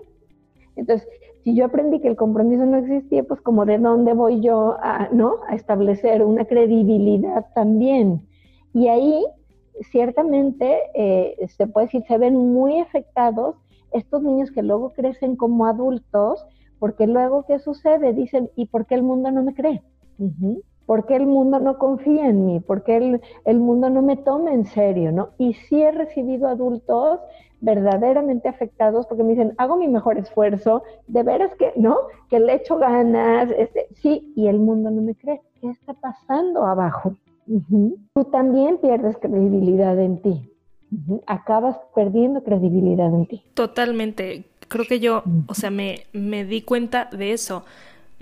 Entonces, 0.75 1.07
si 1.43 1.55
yo 1.55 1.65
aprendí 1.65 1.99
que 1.99 2.07
el 2.07 2.15
compromiso 2.15 2.65
no 2.65 2.77
existía, 2.77 3.23
pues 3.23 3.41
como 3.41 3.65
de 3.65 3.77
dónde 3.77 4.13
voy 4.13 4.39
yo 4.39 4.77
a, 4.81 5.09
¿no? 5.11 5.37
a 5.47 5.55
establecer 5.55 6.23
una 6.23 6.45
credibilidad 6.45 7.45
también. 7.53 8.25
Y 8.73 8.87
ahí, 8.87 9.25
ciertamente, 9.91 10.79
eh, 10.93 11.35
se 11.49 11.67
puede 11.67 11.87
decir, 11.87 12.03
se 12.07 12.17
ven 12.17 12.35
muy 12.35 12.79
afectados 12.79 13.55
estos 13.91 14.23
niños 14.23 14.51
que 14.51 14.63
luego 14.63 14.93
crecen 14.93 15.35
como 15.35 15.65
adultos, 15.65 16.45
porque 16.79 17.07
luego, 17.07 17.45
¿qué 17.45 17.59
sucede? 17.59 18.13
Dicen, 18.13 18.49
¿y 18.55 18.67
por 18.67 18.85
qué 18.85 18.95
el 18.95 19.03
mundo 19.03 19.29
no 19.29 19.43
me 19.43 19.53
cree? 19.53 19.83
¿Por 20.85 21.05
qué 21.05 21.17
el 21.17 21.27
mundo 21.27 21.59
no 21.59 21.77
confía 21.77 22.27
en 22.27 22.45
mí? 22.45 22.59
¿Por 22.61 22.83
qué 22.83 22.97
el, 22.97 23.21
el, 23.45 23.59
mundo 23.59 23.89
no 23.89 24.01
me 24.01 24.15
toma 24.15 24.53
en 24.53 24.65
serio? 24.65 25.11
¿no? 25.11 25.29
Y 25.37 25.53
sí 25.53 25.81
he 25.81 25.91
recibido 25.91 26.47
adultos 26.47 27.19
verdaderamente 27.63 28.47
afectados 28.49 29.07
porque 29.07 29.23
me 29.23 29.31
dicen, 29.31 29.53
hago 29.57 29.77
mi 29.77 29.87
mejor 29.87 30.17
esfuerzo, 30.17 30.83
de 31.07 31.23
veras 31.23 31.55
que, 31.55 31.73
¿no? 31.75 31.97
Que 32.29 32.39
le 32.39 32.55
echo 32.55 32.77
ganas, 32.77 33.49
este, 33.57 33.87
sí, 33.95 34.33
y 34.35 34.47
el 34.47 34.59
mundo 34.59 34.91
no 34.91 35.01
me 35.01 35.15
cree. 35.15 35.41
¿Qué 35.59 35.69
está 35.69 35.93
pasando 35.93 36.65
abajo? 36.65 37.15
Tú 38.13 38.23
también 38.25 38.77
pierdes 38.77 39.17
credibilidad 39.17 39.99
en 39.99 40.21
ti 40.21 40.49
acabas 41.27 41.77
perdiendo 41.95 42.43
credibilidad 42.43 43.13
en 43.13 43.25
ti. 43.25 43.43
Totalmente. 43.53 44.45
Creo 44.67 44.85
que 44.85 44.99
yo, 44.99 45.23
o 45.47 45.53
sea, 45.53 45.69
me, 45.69 46.05
me 46.13 46.45
di 46.45 46.61
cuenta 46.61 47.09
de 47.11 47.33
eso. 47.33 47.63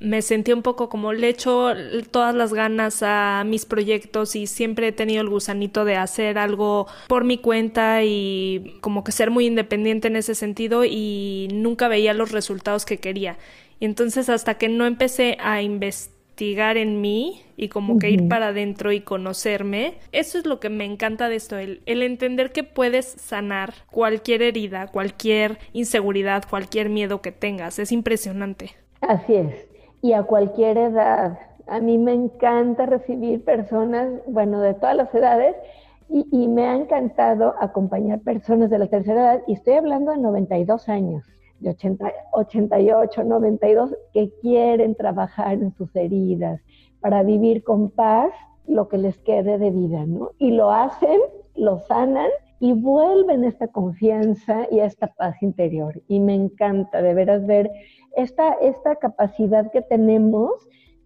Me 0.02 0.24
sentí 0.24 0.52
un 0.52 0.64
poco 0.64 0.90
como 0.90 1.14
le 1.14 1.30
echo 1.30 1.74
todas 2.10 2.34
las 2.34 2.54
ganas 2.54 3.04
a 3.04 3.44
mis 3.46 3.66
proyectos 3.66 4.36
y 4.36 4.48
siempre 4.48 4.88
he 4.88 4.92
tenido 4.92 5.22
el 5.22 5.30
gusanito 5.30 5.86
de 5.86 5.96
hacer 5.96 6.40
algo 6.40 6.88
por 7.08 7.24
mi 7.24 7.38
cuenta 7.38 8.04
y 8.04 8.80
como 8.82 9.04
que 9.04 9.12
ser 9.12 9.30
muy 9.30 9.46
independiente 9.46 10.08
en 10.08 10.16
ese 10.16 10.34
sentido 10.34 10.86
y 10.86 11.50
nunca 11.54 11.88
veía 11.88 12.16
los 12.16 12.32
resultados 12.32 12.84
que 12.84 12.98
quería. 12.98 13.38
Y 13.80 13.86
entonces 13.86 14.28
hasta 14.28 14.56
que 14.56 14.70
no 14.70 14.88
empecé 14.88 15.38
a 15.40 15.62
investigar 15.62 16.78
en 16.78 17.00
mí 17.00 17.44
y 17.56 17.70
como 17.70 18.00
que 18.00 18.10
ir 18.10 18.28
para 18.28 18.48
adentro 18.48 18.92
y 18.92 19.02
conocerme. 19.02 20.00
Eso 20.12 20.40
es 20.40 20.48
lo 20.48 20.60
que 20.60 20.70
me 20.70 20.86
encanta 20.86 21.30
de 21.30 21.36
esto, 21.36 21.60
el, 21.60 21.82
el 21.86 22.02
entender 22.02 22.52
que 22.52 22.64
puedes 22.64 23.06
sanar 23.06 23.76
cualquier 23.92 24.42
herida, 24.42 24.88
cualquier 24.88 25.60
inseguridad, 25.74 26.44
cualquier 26.50 26.90
miedo 26.90 27.22
que 27.22 27.32
tengas. 27.32 27.78
Es 27.78 27.92
impresionante. 27.92 28.72
Así 29.02 29.36
es. 29.36 29.71
Y 30.02 30.14
a 30.14 30.24
cualquier 30.24 30.78
edad. 30.78 31.40
A 31.68 31.80
mí 31.80 31.98
me 31.98 32.14
encanta 32.14 32.86
recibir 32.86 33.44
personas, 33.46 34.10
bueno, 34.28 34.62
de 34.62 34.74
todas 34.74 34.96
las 34.96 35.14
edades. 35.14 35.56
Y, 36.10 36.48
me 36.50 36.66
ha 36.66 36.76
encantado 36.76 37.56
acompañar 37.62 38.20
personas 38.20 38.70
de 38.70 38.78
la 38.78 38.88
tercera 38.88 39.22
edad, 39.22 39.42
y 39.48 39.54
estoy 39.54 39.76
hablando 39.76 40.12
de 40.12 40.18
92 40.18 40.90
años 40.90 41.24
de 41.62 41.70
80, 41.70 42.12
88, 42.34 43.24
92, 43.24 43.96
que 44.12 44.30
quieren 44.42 44.96
trabajar 44.96 45.54
en 45.54 45.74
sus 45.76 45.96
heridas 45.96 46.60
para 47.00 47.24
vivir 47.24 47.64
con 47.64 47.92
paz 47.92 48.30
lo 48.68 48.90
que 48.90 48.98
les 48.98 49.18
quede 49.20 49.58
de 49.58 49.72
vida, 49.72 50.06
¿no? 50.06 50.32
Y 50.38 50.52
lo 50.52 50.72
hacen, 50.72 51.22
lo 51.56 51.80
sanan 51.80 52.30
y 52.62 52.74
vuelven 52.74 53.44
esta 53.44 53.68
confianza 53.68 54.68
y 54.70 54.80
esta 54.82 55.08
paz 55.08 55.36
interior. 55.42 56.00
Y 56.08 56.20
me 56.20 56.36
encanta 56.36 57.02
de 57.02 57.16
veras 57.16 57.46
ver 57.48 57.72
esta, 58.16 58.54
esta 58.62 58.98
capacidad 58.98 59.72
que 59.72 59.82
tenemos, 59.82 60.52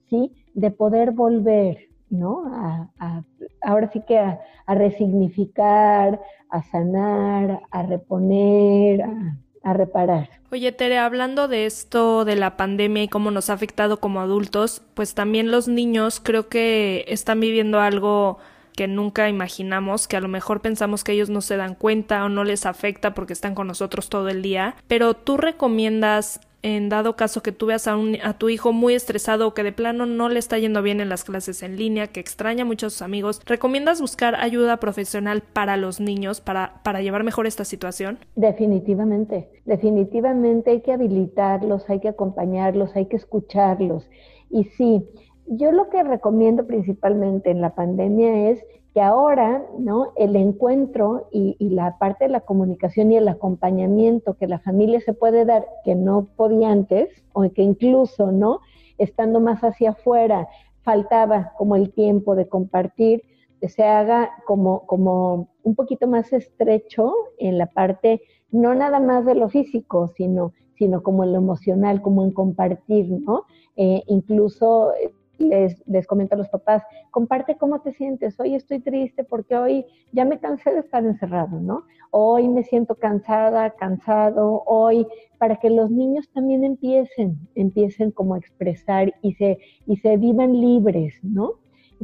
¿sí? 0.09 0.33
De 0.53 0.69
poder 0.69 1.11
volver, 1.11 1.77
¿no? 2.09 2.43
A, 2.53 3.23
ahora 3.61 3.89
sí 3.93 4.01
que 4.05 4.19
a, 4.19 4.41
a, 4.65 4.75
resignificar, 4.75 6.19
a 6.49 6.61
sanar, 6.61 7.61
a 7.71 7.83
reponer, 7.83 9.03
a, 9.03 9.37
a 9.63 9.73
reparar. 9.73 10.29
Oye, 10.51 10.73
Tere, 10.73 10.97
hablando 10.97 11.47
de 11.47 11.65
esto 11.65 12.25
de 12.25 12.35
la 12.35 12.57
pandemia 12.57 13.03
y 13.03 13.07
cómo 13.07 13.31
nos 13.31 13.49
ha 13.49 13.53
afectado 13.53 14.01
como 14.01 14.19
adultos, 14.19 14.81
pues 14.93 15.15
también 15.15 15.51
los 15.51 15.69
niños 15.69 16.19
creo 16.19 16.49
que 16.49 17.05
están 17.07 17.39
viviendo 17.39 17.79
algo 17.79 18.39
que 18.75 18.87
nunca 18.87 19.29
imaginamos, 19.29 20.07
que 20.07 20.17
a 20.17 20.21
lo 20.21 20.27
mejor 20.27 20.61
pensamos 20.61 21.03
que 21.03 21.13
ellos 21.13 21.29
no 21.29 21.41
se 21.41 21.57
dan 21.57 21.75
cuenta 21.75 22.25
o 22.25 22.29
no 22.29 22.43
les 22.43 22.65
afecta 22.65 23.13
porque 23.13 23.33
están 23.33 23.55
con 23.55 23.67
nosotros 23.67 24.09
todo 24.09 24.29
el 24.29 24.41
día, 24.41 24.75
pero 24.87 25.13
tú 25.13 25.37
recomiendas 25.37 26.39
en 26.65 26.89
dado 26.89 27.15
caso 27.15 27.43
que 27.43 27.51
tú 27.51 27.67
veas 27.67 27.87
a, 27.87 27.95
un, 27.95 28.17
a 28.23 28.39
tu 28.39 28.49
hijo 28.49 28.73
muy 28.73 28.95
estresado 28.95 29.47
o 29.47 29.53
que 29.53 29.61
de 29.61 29.71
plano 29.71 30.07
no 30.07 30.29
le 30.29 30.39
está 30.39 30.57
yendo 30.57 30.81
bien 30.81 30.99
en 30.99 31.09
las 31.09 31.23
clases 31.23 31.61
en 31.61 31.77
línea, 31.77 32.07
que 32.07 32.19
extraña 32.19 32.65
mucho 32.65 32.87
a 32.87 32.89
sus 32.89 33.03
amigos, 33.03 33.39
¿recomiendas 33.45 34.01
buscar 34.01 34.33
ayuda 34.33 34.77
profesional 34.77 35.43
para 35.43 35.77
los 35.77 35.99
niños 35.99 36.41
para, 36.41 36.81
para 36.83 37.03
llevar 37.03 37.23
mejor 37.23 37.45
esta 37.45 37.65
situación? 37.65 38.17
Definitivamente, 38.35 39.47
definitivamente 39.65 40.71
hay 40.71 40.81
que 40.81 40.91
habilitarlos, 40.91 41.87
hay 41.87 41.99
que 41.99 42.09
acompañarlos, 42.09 42.95
hay 42.95 43.05
que 43.05 43.17
escucharlos. 43.17 44.09
Y 44.49 44.63
sí, 44.63 45.05
yo 45.47 45.71
lo 45.71 45.89
que 45.89 46.03
recomiendo 46.03 46.65
principalmente 46.65 47.51
en 47.51 47.61
la 47.61 47.75
pandemia 47.75 48.49
es 48.49 48.63
que 48.93 49.01
ahora, 49.01 49.65
¿no? 49.77 50.13
El 50.15 50.35
encuentro 50.37 51.27
y, 51.31 51.57
la 51.59 51.97
parte 51.97 52.25
de 52.25 52.31
la 52.31 52.39
comunicación 52.39 53.11
y 53.11 53.17
el 53.17 53.27
acompañamiento 53.27 54.35
que 54.35 54.47
la 54.47 54.59
familia 54.59 55.01
se 55.01 55.13
puede 55.13 55.43
dar, 55.43 55.67
que 55.83 55.95
no 55.95 56.27
podía 56.37 56.71
antes, 56.71 57.09
o 57.33 57.41
que 57.51 57.61
incluso, 57.61 58.31
¿no? 58.31 58.61
Estando 58.97 59.41
más 59.41 59.61
hacia 59.65 59.91
afuera, 59.91 60.47
faltaba 60.81 61.51
como 61.57 61.75
el 61.75 61.91
tiempo 61.91 62.35
de 62.35 62.47
compartir, 62.47 63.23
se 63.67 63.83
haga 63.83 64.31
como, 64.45 64.85
como 64.85 65.49
un 65.63 65.75
poquito 65.75 66.07
más 66.07 66.31
estrecho 66.31 67.13
en 67.37 67.57
la 67.57 67.65
parte, 67.65 68.21
no 68.51 68.75
nada 68.75 68.99
más 68.99 69.25
de 69.25 69.35
lo 69.35 69.49
físico, 69.49 70.07
sino, 70.15 70.53
sino 70.77 71.03
como 71.03 71.23
en 71.23 71.33
lo 71.33 71.39
emocional, 71.39 72.01
como 72.01 72.23
en 72.23 72.31
compartir, 72.31 73.09
¿no? 73.09 73.43
Eh, 73.75 74.03
incluso 74.07 74.93
les, 75.37 75.81
les 75.87 76.07
comento 76.07 76.35
a 76.35 76.37
los 76.37 76.49
papás, 76.49 76.83
comparte 77.11 77.57
cómo 77.57 77.81
te 77.81 77.93
sientes, 77.93 78.39
hoy 78.39 78.55
estoy 78.55 78.79
triste 78.79 79.23
porque 79.23 79.55
hoy 79.55 79.85
ya 80.11 80.25
me 80.25 80.39
cansé 80.39 80.71
de 80.71 80.79
estar 80.79 81.03
encerrado, 81.05 81.59
¿no? 81.59 81.83
Hoy 82.11 82.47
me 82.47 82.63
siento 82.63 82.95
cansada, 82.95 83.71
cansado, 83.71 84.63
hoy, 84.65 85.07
para 85.37 85.57
que 85.57 85.69
los 85.69 85.91
niños 85.91 86.29
también 86.33 86.63
empiecen, 86.63 87.37
empiecen 87.55 88.11
como 88.11 88.35
a 88.35 88.37
expresar 88.37 89.13
y 89.21 89.33
se, 89.33 89.59
y 89.85 89.97
se 89.97 90.17
vivan 90.17 90.53
libres, 90.59 91.15
¿no? 91.23 91.53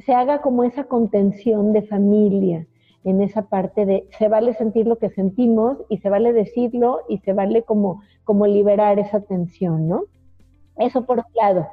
Se 0.06 0.14
haga 0.14 0.42
como 0.42 0.64
esa 0.64 0.86
contención 0.86 1.74
de 1.74 1.84
familia, 1.84 2.68
en 3.04 3.22
esa 3.22 3.44
parte 3.44 3.86
de 3.86 4.08
se 4.18 4.28
vale 4.28 4.54
sentir 4.54 4.86
lo 4.86 4.98
que 4.98 5.10
sentimos 5.10 5.78
y 5.90 5.98
se 5.98 6.10
vale 6.10 6.34
decirlo 6.34 7.00
y 7.10 7.18
se 7.20 7.34
vale 7.34 7.64
como, 7.64 8.02
como 8.24 8.46
liberar 8.46 9.00
esa 9.00 9.22
tensión, 9.22 9.88
¿no? 9.88 10.04
Eso 10.78 11.06
por 11.06 11.18
un 11.18 11.26
lado 11.36 11.68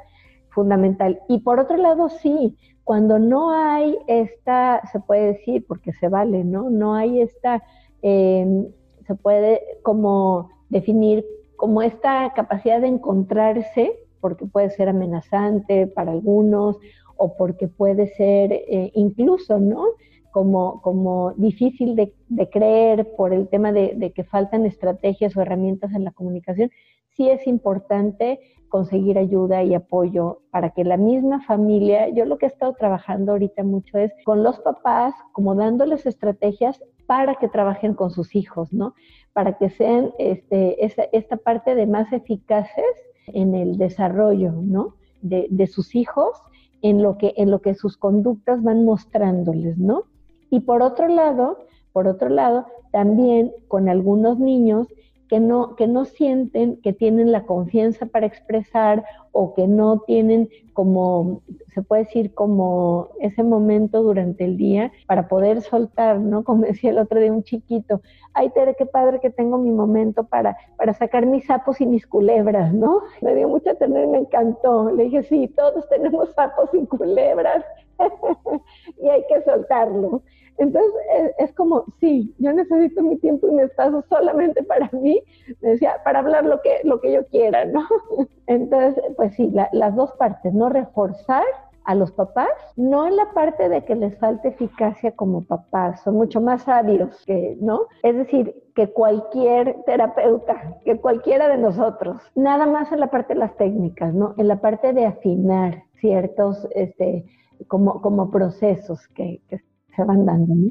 fundamental. 0.50 1.20
Y 1.28 1.40
por 1.40 1.60
otro 1.60 1.76
lado, 1.76 2.08
sí, 2.08 2.56
cuando 2.84 3.18
no 3.18 3.50
hay 3.50 3.98
esta, 4.06 4.80
se 4.90 5.00
puede 5.00 5.34
decir, 5.34 5.64
porque 5.66 5.92
se 5.92 6.08
vale, 6.08 6.44
¿no? 6.44 6.70
No 6.70 6.94
hay 6.94 7.20
esta, 7.20 7.62
em, 8.02 8.66
se 9.06 9.14
puede 9.14 9.60
como 9.82 10.48
definir 10.70 11.24
como 11.56 11.82
esta 11.82 12.32
capacidad 12.34 12.80
de 12.80 12.86
encontrarse, 12.86 13.98
porque 14.20 14.46
puede 14.46 14.70
ser 14.70 14.88
amenazante 14.88 15.86
para 15.86 16.12
algunos 16.12 16.78
o 17.16 17.36
porque 17.36 17.68
puede 17.68 18.06
ser 18.14 18.52
eh, 18.52 18.90
incluso, 18.94 19.58
¿no? 19.58 19.84
Como, 20.30 20.80
como 20.82 21.32
difícil 21.36 21.96
de, 21.96 22.14
creer 22.50 23.14
por 23.16 23.32
el 23.32 23.48
tema 23.48 23.72
de, 23.72 23.94
de 23.96 24.12
que 24.12 24.24
faltan 24.24 24.66
estrategias 24.66 25.36
o 25.36 25.42
herramientas 25.42 25.92
en 25.92 26.04
la 26.04 26.12
comunicación, 26.12 26.70
sí 27.18 27.28
es 27.28 27.46
importante 27.46 28.40
conseguir 28.68 29.18
ayuda 29.18 29.64
y 29.64 29.74
apoyo 29.74 30.42
para 30.50 30.70
que 30.70 30.84
la 30.84 30.96
misma 30.96 31.42
familia, 31.42 32.08
yo 32.10 32.24
lo 32.24 32.38
que 32.38 32.46
he 32.46 32.48
estado 32.48 32.74
trabajando 32.74 33.32
ahorita 33.32 33.64
mucho 33.64 33.98
es 33.98 34.12
con 34.24 34.42
los 34.42 34.60
papás, 34.60 35.14
como 35.32 35.54
dándoles 35.54 36.06
estrategias 36.06 36.80
para 37.06 37.34
que 37.34 37.48
trabajen 37.48 37.94
con 37.94 38.10
sus 38.10 38.36
hijos, 38.36 38.72
¿no? 38.72 38.94
Para 39.32 39.58
que 39.58 39.68
sean 39.70 40.12
este, 40.18 40.76
esta, 41.12 41.36
parte 41.38 41.74
de 41.74 41.86
más 41.86 42.12
eficaces 42.12 42.84
en 43.26 43.54
el 43.54 43.78
desarrollo, 43.78 44.52
¿no? 44.52 44.94
De, 45.20 45.48
de, 45.50 45.66
sus 45.66 45.96
hijos, 45.96 46.40
en 46.82 47.02
lo, 47.02 47.18
que, 47.18 47.34
en 47.36 47.50
lo 47.50 47.60
que 47.60 47.74
sus 47.74 47.96
conductas 47.96 48.62
van 48.62 48.84
mostrándoles, 48.84 49.78
¿no? 49.78 50.04
Y 50.50 50.60
por 50.60 50.82
otro 50.82 51.08
lado, 51.08 51.58
por 51.92 52.06
otro 52.06 52.28
lado, 52.28 52.66
también 52.92 53.52
con 53.66 53.88
algunos 53.88 54.38
niños 54.38 54.86
que 55.28 55.40
no, 55.40 55.76
que 55.76 55.86
no 55.86 56.04
sienten 56.04 56.80
que 56.80 56.92
tienen 56.92 57.32
la 57.32 57.44
confianza 57.44 58.06
para 58.06 58.26
expresar 58.26 59.04
o 59.32 59.54
que 59.54 59.68
no 59.68 60.00
tienen 60.00 60.48
como, 60.72 61.42
se 61.74 61.82
puede 61.82 62.04
decir, 62.04 62.34
como 62.34 63.08
ese 63.20 63.42
momento 63.42 64.02
durante 64.02 64.44
el 64.44 64.56
día 64.56 64.92
para 65.06 65.28
poder 65.28 65.60
soltar, 65.62 66.18
¿no? 66.20 66.44
Como 66.48 66.62
decía 66.62 66.90
el 66.90 66.98
otro 66.98 67.20
de 67.20 67.30
un 67.30 67.42
chiquito, 67.42 68.00
ay 68.32 68.50
Tere, 68.50 68.74
qué 68.76 68.86
padre 68.86 69.20
que 69.20 69.30
tengo 69.30 69.58
mi 69.58 69.70
momento 69.70 70.24
para, 70.24 70.56
para 70.76 70.94
sacar 70.94 71.26
mis 71.26 71.46
sapos 71.46 71.80
y 71.80 71.86
mis 71.86 72.06
culebras, 72.06 72.72
¿no? 72.72 73.00
Me 73.20 73.34
dio 73.34 73.48
mucha 73.48 73.74
ternura 73.74 74.04
y 74.04 74.08
me 74.08 74.18
encantó. 74.18 74.90
Le 74.92 75.04
dije, 75.04 75.22
sí, 75.24 75.48
todos 75.48 75.88
tenemos 75.88 76.32
sapos 76.34 76.70
y 76.72 76.86
culebras 76.86 77.64
y 79.02 79.08
hay 79.08 79.24
que 79.28 79.42
soltarlo. 79.42 80.22
Entonces 80.58 80.92
es, 81.38 81.52
como, 81.52 81.84
sí, 82.00 82.34
yo 82.38 82.52
necesito 82.52 83.02
mi 83.02 83.16
tiempo 83.16 83.48
y 83.48 83.52
mi 83.52 83.62
espacio 83.62 84.04
solamente 84.08 84.62
para 84.64 84.90
mí, 84.92 85.22
decía, 85.60 85.96
para 86.04 86.18
hablar 86.18 86.44
lo 86.44 86.60
que, 86.60 86.80
lo 86.84 87.00
que 87.00 87.12
yo 87.12 87.26
quiera, 87.26 87.64
¿no? 87.64 87.86
Entonces, 88.46 89.02
pues 89.16 89.34
sí, 89.34 89.52
las 89.72 89.94
dos 89.94 90.12
partes, 90.12 90.52
¿no? 90.52 90.68
Reforzar 90.68 91.44
a 91.88 91.94
los 91.94 92.12
papás, 92.12 92.50
no 92.76 93.06
en 93.06 93.16
la 93.16 93.32
parte 93.32 93.70
de 93.70 93.82
que 93.82 93.94
les 93.94 94.18
falte 94.18 94.48
eficacia 94.48 95.12
como 95.12 95.44
papás, 95.44 96.02
son 96.02 96.16
mucho 96.16 96.38
más 96.38 96.64
sabios 96.64 97.24
que, 97.24 97.56
¿no? 97.62 97.86
Es 98.02 98.14
decir, 98.14 98.62
que 98.74 98.92
cualquier 98.92 99.82
terapeuta, 99.86 100.76
que 100.84 101.00
cualquiera 101.00 101.48
de 101.48 101.56
nosotros, 101.56 102.20
nada 102.34 102.66
más 102.66 102.92
en 102.92 103.00
la 103.00 103.06
parte 103.06 103.32
de 103.32 103.40
las 103.40 103.56
técnicas, 103.56 104.12
¿no? 104.12 104.34
En 104.36 104.48
la 104.48 104.60
parte 104.60 104.92
de 104.92 105.06
afinar 105.06 105.84
ciertos, 105.94 106.68
este, 106.72 107.24
como, 107.68 108.02
como 108.02 108.30
procesos 108.30 109.08
que 109.08 109.40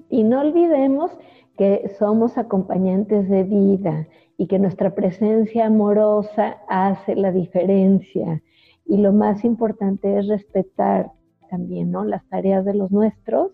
Y 0.09 0.23
no 0.23 0.41
olvidemos 0.41 1.11
que 1.57 1.91
somos 1.97 2.37
acompañantes 2.37 3.29
de 3.29 3.43
vida 3.43 4.07
y 4.37 4.47
que 4.47 4.59
nuestra 4.59 4.93
presencia 4.93 5.65
amorosa 5.65 6.57
hace 6.67 7.15
la 7.15 7.31
diferencia. 7.31 8.41
Y 8.85 8.97
lo 8.97 9.11
más 9.11 9.43
importante 9.43 10.19
es 10.19 10.27
respetar 10.27 11.11
también 11.49 11.91
¿no? 11.91 12.03
las 12.03 12.27
tareas 12.29 12.63
de 12.65 12.73
los 12.73 12.91
nuestros 12.91 13.51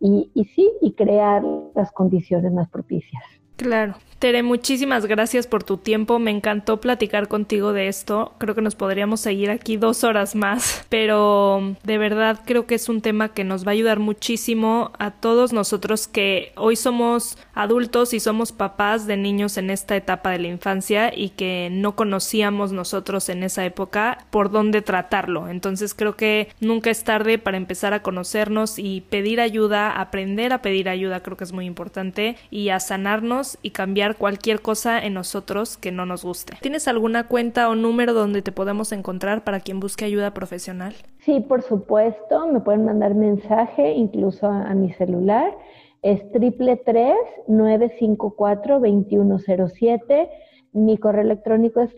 y, 0.00 0.30
y 0.34 0.44
sí, 0.46 0.70
y 0.80 0.92
crear 0.94 1.44
las 1.74 1.92
condiciones 1.92 2.52
más 2.52 2.68
propicias. 2.68 3.22
Claro. 3.56 3.96
Tere, 4.24 4.42
muchísimas 4.42 5.04
gracias 5.04 5.46
por 5.46 5.64
tu 5.64 5.76
tiempo. 5.76 6.18
Me 6.18 6.30
encantó 6.30 6.80
platicar 6.80 7.28
contigo 7.28 7.74
de 7.74 7.88
esto. 7.88 8.32
Creo 8.38 8.54
que 8.54 8.62
nos 8.62 8.74
podríamos 8.74 9.20
seguir 9.20 9.50
aquí 9.50 9.76
dos 9.76 10.02
horas 10.02 10.34
más, 10.34 10.86
pero 10.88 11.76
de 11.82 11.98
verdad 11.98 12.40
creo 12.46 12.66
que 12.66 12.76
es 12.76 12.88
un 12.88 13.02
tema 13.02 13.34
que 13.34 13.44
nos 13.44 13.66
va 13.66 13.72
a 13.72 13.74
ayudar 13.74 13.98
muchísimo 13.98 14.92
a 14.98 15.10
todos 15.10 15.52
nosotros 15.52 16.08
que 16.08 16.52
hoy 16.56 16.74
somos 16.76 17.36
adultos 17.52 18.14
y 18.14 18.20
somos 18.20 18.50
papás 18.52 19.06
de 19.06 19.18
niños 19.18 19.58
en 19.58 19.68
esta 19.68 19.94
etapa 19.94 20.30
de 20.30 20.38
la 20.38 20.48
infancia 20.48 21.12
y 21.14 21.28
que 21.30 21.68
no 21.70 21.94
conocíamos 21.94 22.72
nosotros 22.72 23.28
en 23.28 23.42
esa 23.42 23.66
época 23.66 24.24
por 24.30 24.50
dónde 24.50 24.80
tratarlo. 24.80 25.50
Entonces 25.50 25.92
creo 25.92 26.16
que 26.16 26.48
nunca 26.60 26.88
es 26.88 27.04
tarde 27.04 27.38
para 27.38 27.58
empezar 27.58 27.92
a 27.92 28.00
conocernos 28.00 28.78
y 28.78 29.02
pedir 29.02 29.42
ayuda, 29.42 29.90
aprender 29.90 30.54
a 30.54 30.62
pedir 30.62 30.88
ayuda, 30.88 31.22
creo 31.22 31.36
que 31.36 31.44
es 31.44 31.52
muy 31.52 31.66
importante 31.66 32.36
y 32.50 32.70
a 32.70 32.80
sanarnos 32.80 33.43
y 33.62 33.70
cambiar 33.70 34.16
cualquier 34.16 34.60
cosa 34.60 35.04
en 35.04 35.14
nosotros 35.14 35.76
que 35.76 35.92
no 35.92 36.06
nos 36.06 36.24
guste. 36.24 36.54
¿Tienes 36.60 36.88
alguna 36.88 37.26
cuenta 37.28 37.68
o 37.68 37.74
número 37.74 38.12
donde 38.12 38.42
te 38.42 38.52
podemos 38.52 38.92
encontrar 38.92 39.44
para 39.44 39.60
quien 39.60 39.80
busque 39.80 40.04
ayuda 40.04 40.34
profesional? 40.34 40.94
Sí, 41.20 41.40
por 41.40 41.62
supuesto, 41.62 42.46
me 42.46 42.60
pueden 42.60 42.84
mandar 42.84 43.14
mensaje 43.14 43.92
incluso 43.92 44.46
a, 44.46 44.74
mi 44.74 44.92
celular. 44.92 45.56
Es 46.02 46.30
triple 46.32 46.76
tres 46.76 47.16
nueve 47.48 47.94
cinco 47.98 48.34
cuatro 48.36 48.80
veintiuno 48.80 49.38
cero 49.38 49.68
siete. 49.68 50.28
Mi 50.72 50.98
correo 50.98 51.22
electrónico 51.22 51.80
es 51.80 51.94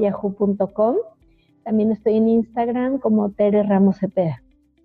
yahoo.com. 0.00 0.96
También 1.64 1.92
estoy 1.92 2.16
en 2.16 2.28
Instagram 2.28 2.98
como 2.98 3.30
Tere 3.30 3.62
Ramos 3.62 3.98
Cepeda. 3.98 4.42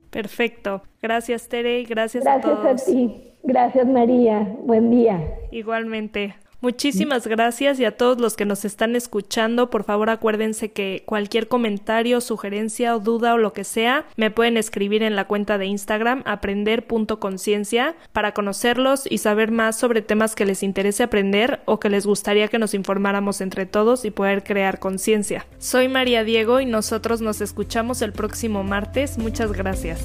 Perfecto. 0.09 0.83
Gracias, 1.01 1.47
Tere, 1.47 1.79
y 1.81 1.85
gracias, 1.85 2.25
a 2.25 2.39
todos. 2.41 2.63
Gracias 2.63 2.87
a 2.87 2.91
ti. 2.91 3.33
Gracias, 3.43 3.87
María. 3.87 4.55
Buen 4.63 4.89
día. 4.91 5.21
Igualmente. 5.51 6.35
Muchísimas 6.59 7.27
gracias 7.27 7.79
y 7.79 7.85
a 7.85 7.95
todos 7.95 8.19
los 8.19 8.35
que 8.35 8.45
nos 8.45 8.65
están 8.65 8.95
escuchando, 8.95 9.69
por 9.69 9.83
favor 9.83 10.09
acuérdense 10.09 10.71
que 10.71 11.03
cualquier 11.05 11.47
comentario, 11.47 12.19
sugerencia 12.19 12.95
o 12.95 12.99
duda 12.99 13.35
o 13.35 13.37
lo 13.37 13.53
que 13.53 13.63
sea, 13.63 14.05
me 14.15 14.31
pueden 14.31 14.57
escribir 14.57 15.03
en 15.03 15.15
la 15.15 15.25
cuenta 15.25 15.59
de 15.59 15.67
Instagram 15.67 16.23
aprender.conciencia 16.25 17.95
para 18.11 18.33
conocerlos 18.33 19.03
y 19.09 19.19
saber 19.19 19.51
más 19.51 19.77
sobre 19.77 20.01
temas 20.01 20.33
que 20.33 20.45
les 20.45 20.63
interese 20.63 21.03
aprender 21.03 21.61
o 21.65 21.79
que 21.79 21.89
les 21.89 22.07
gustaría 22.07 22.47
que 22.47 22.57
nos 22.59 22.73
informáramos 22.73 23.39
entre 23.41 23.67
todos 23.67 24.03
y 24.03 24.11
poder 24.11 24.43
crear 24.43 24.79
conciencia. 24.79 25.45
Soy 25.59 25.87
María 25.89 26.23
Diego 26.23 26.59
y 26.59 26.65
nosotros 26.65 27.21
nos 27.21 27.39
escuchamos 27.39 28.01
el 28.01 28.13
próximo 28.13 28.63
martes. 28.63 29.19
Muchas 29.19 29.51
gracias. 29.51 30.03